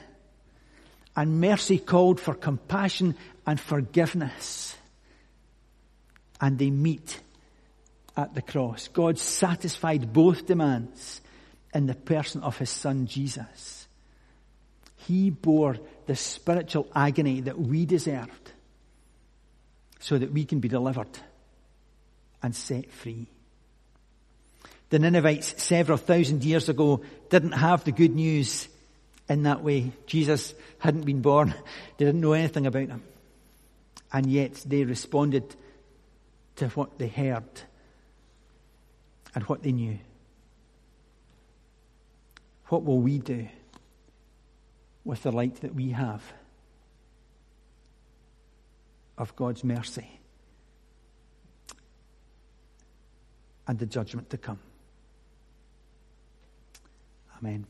And 1.16 1.40
mercy 1.40 1.78
called 1.78 2.20
for 2.20 2.34
compassion 2.34 3.16
and 3.46 3.60
forgiveness. 3.60 4.76
And 6.42 6.58
they 6.58 6.70
meet 6.70 7.20
at 8.18 8.36
the 8.36 8.42
cross. 8.42 8.88
God 8.90 9.18
satisfied 9.18 10.14
both 10.14 10.46
demands 10.46 11.22
in 11.74 11.88
the 11.88 11.96
person 11.96 12.42
of 12.44 12.58
his 12.58 12.70
son 12.70 13.08
Jesus. 13.08 13.88
He 14.98 15.30
bore 15.30 15.78
the 16.06 16.16
spiritual 16.16 16.88
agony 16.96 17.42
that 17.42 17.60
we 17.60 17.86
deserved 17.86 18.52
so 20.00 20.18
that 20.18 20.32
we 20.32 20.46
can 20.46 20.60
be 20.60 20.68
delivered 20.68 21.10
and 22.44 22.56
set 22.56 22.92
free. 22.92 23.28
The 24.90 25.00
Ninevites 25.00 25.64
several 25.64 25.98
thousand 25.98 26.44
years 26.44 26.70
ago 26.70 27.02
didn't 27.30 27.54
have 27.54 27.84
the 27.84 27.92
good 27.92 28.14
news 28.14 28.68
in 29.28 29.44
that 29.44 29.64
way. 29.64 29.92
Jesus 30.06 30.54
hadn't 30.78 31.06
been 31.06 31.22
born. 31.22 31.56
They 31.98 32.06
didn't 32.06 32.22
know 32.22 32.34
anything 32.34 32.68
about 32.68 32.90
him. 32.90 33.02
And 34.12 34.28
yet 34.28 34.54
they 34.68 34.84
responded 34.84 35.56
to 36.58 36.68
what 36.70 37.00
they 37.00 37.08
heard 37.08 37.44
and 39.34 39.44
what 39.46 39.64
they 39.64 39.72
knew. 39.72 39.98
What 42.68 42.84
will 42.84 43.00
we 43.00 43.20
do 43.20 43.48
with 45.04 45.24
the 45.24 45.32
light 45.32 45.62
that 45.62 45.74
we 45.74 45.90
have 45.90 46.22
of 49.18 49.36
God's 49.36 49.64
mercy? 49.64 50.20
And 53.68 53.80
the 53.80 53.86
judgment 53.86 54.30
to 54.30 54.38
come. 54.38 54.60
Amen. 57.40 57.66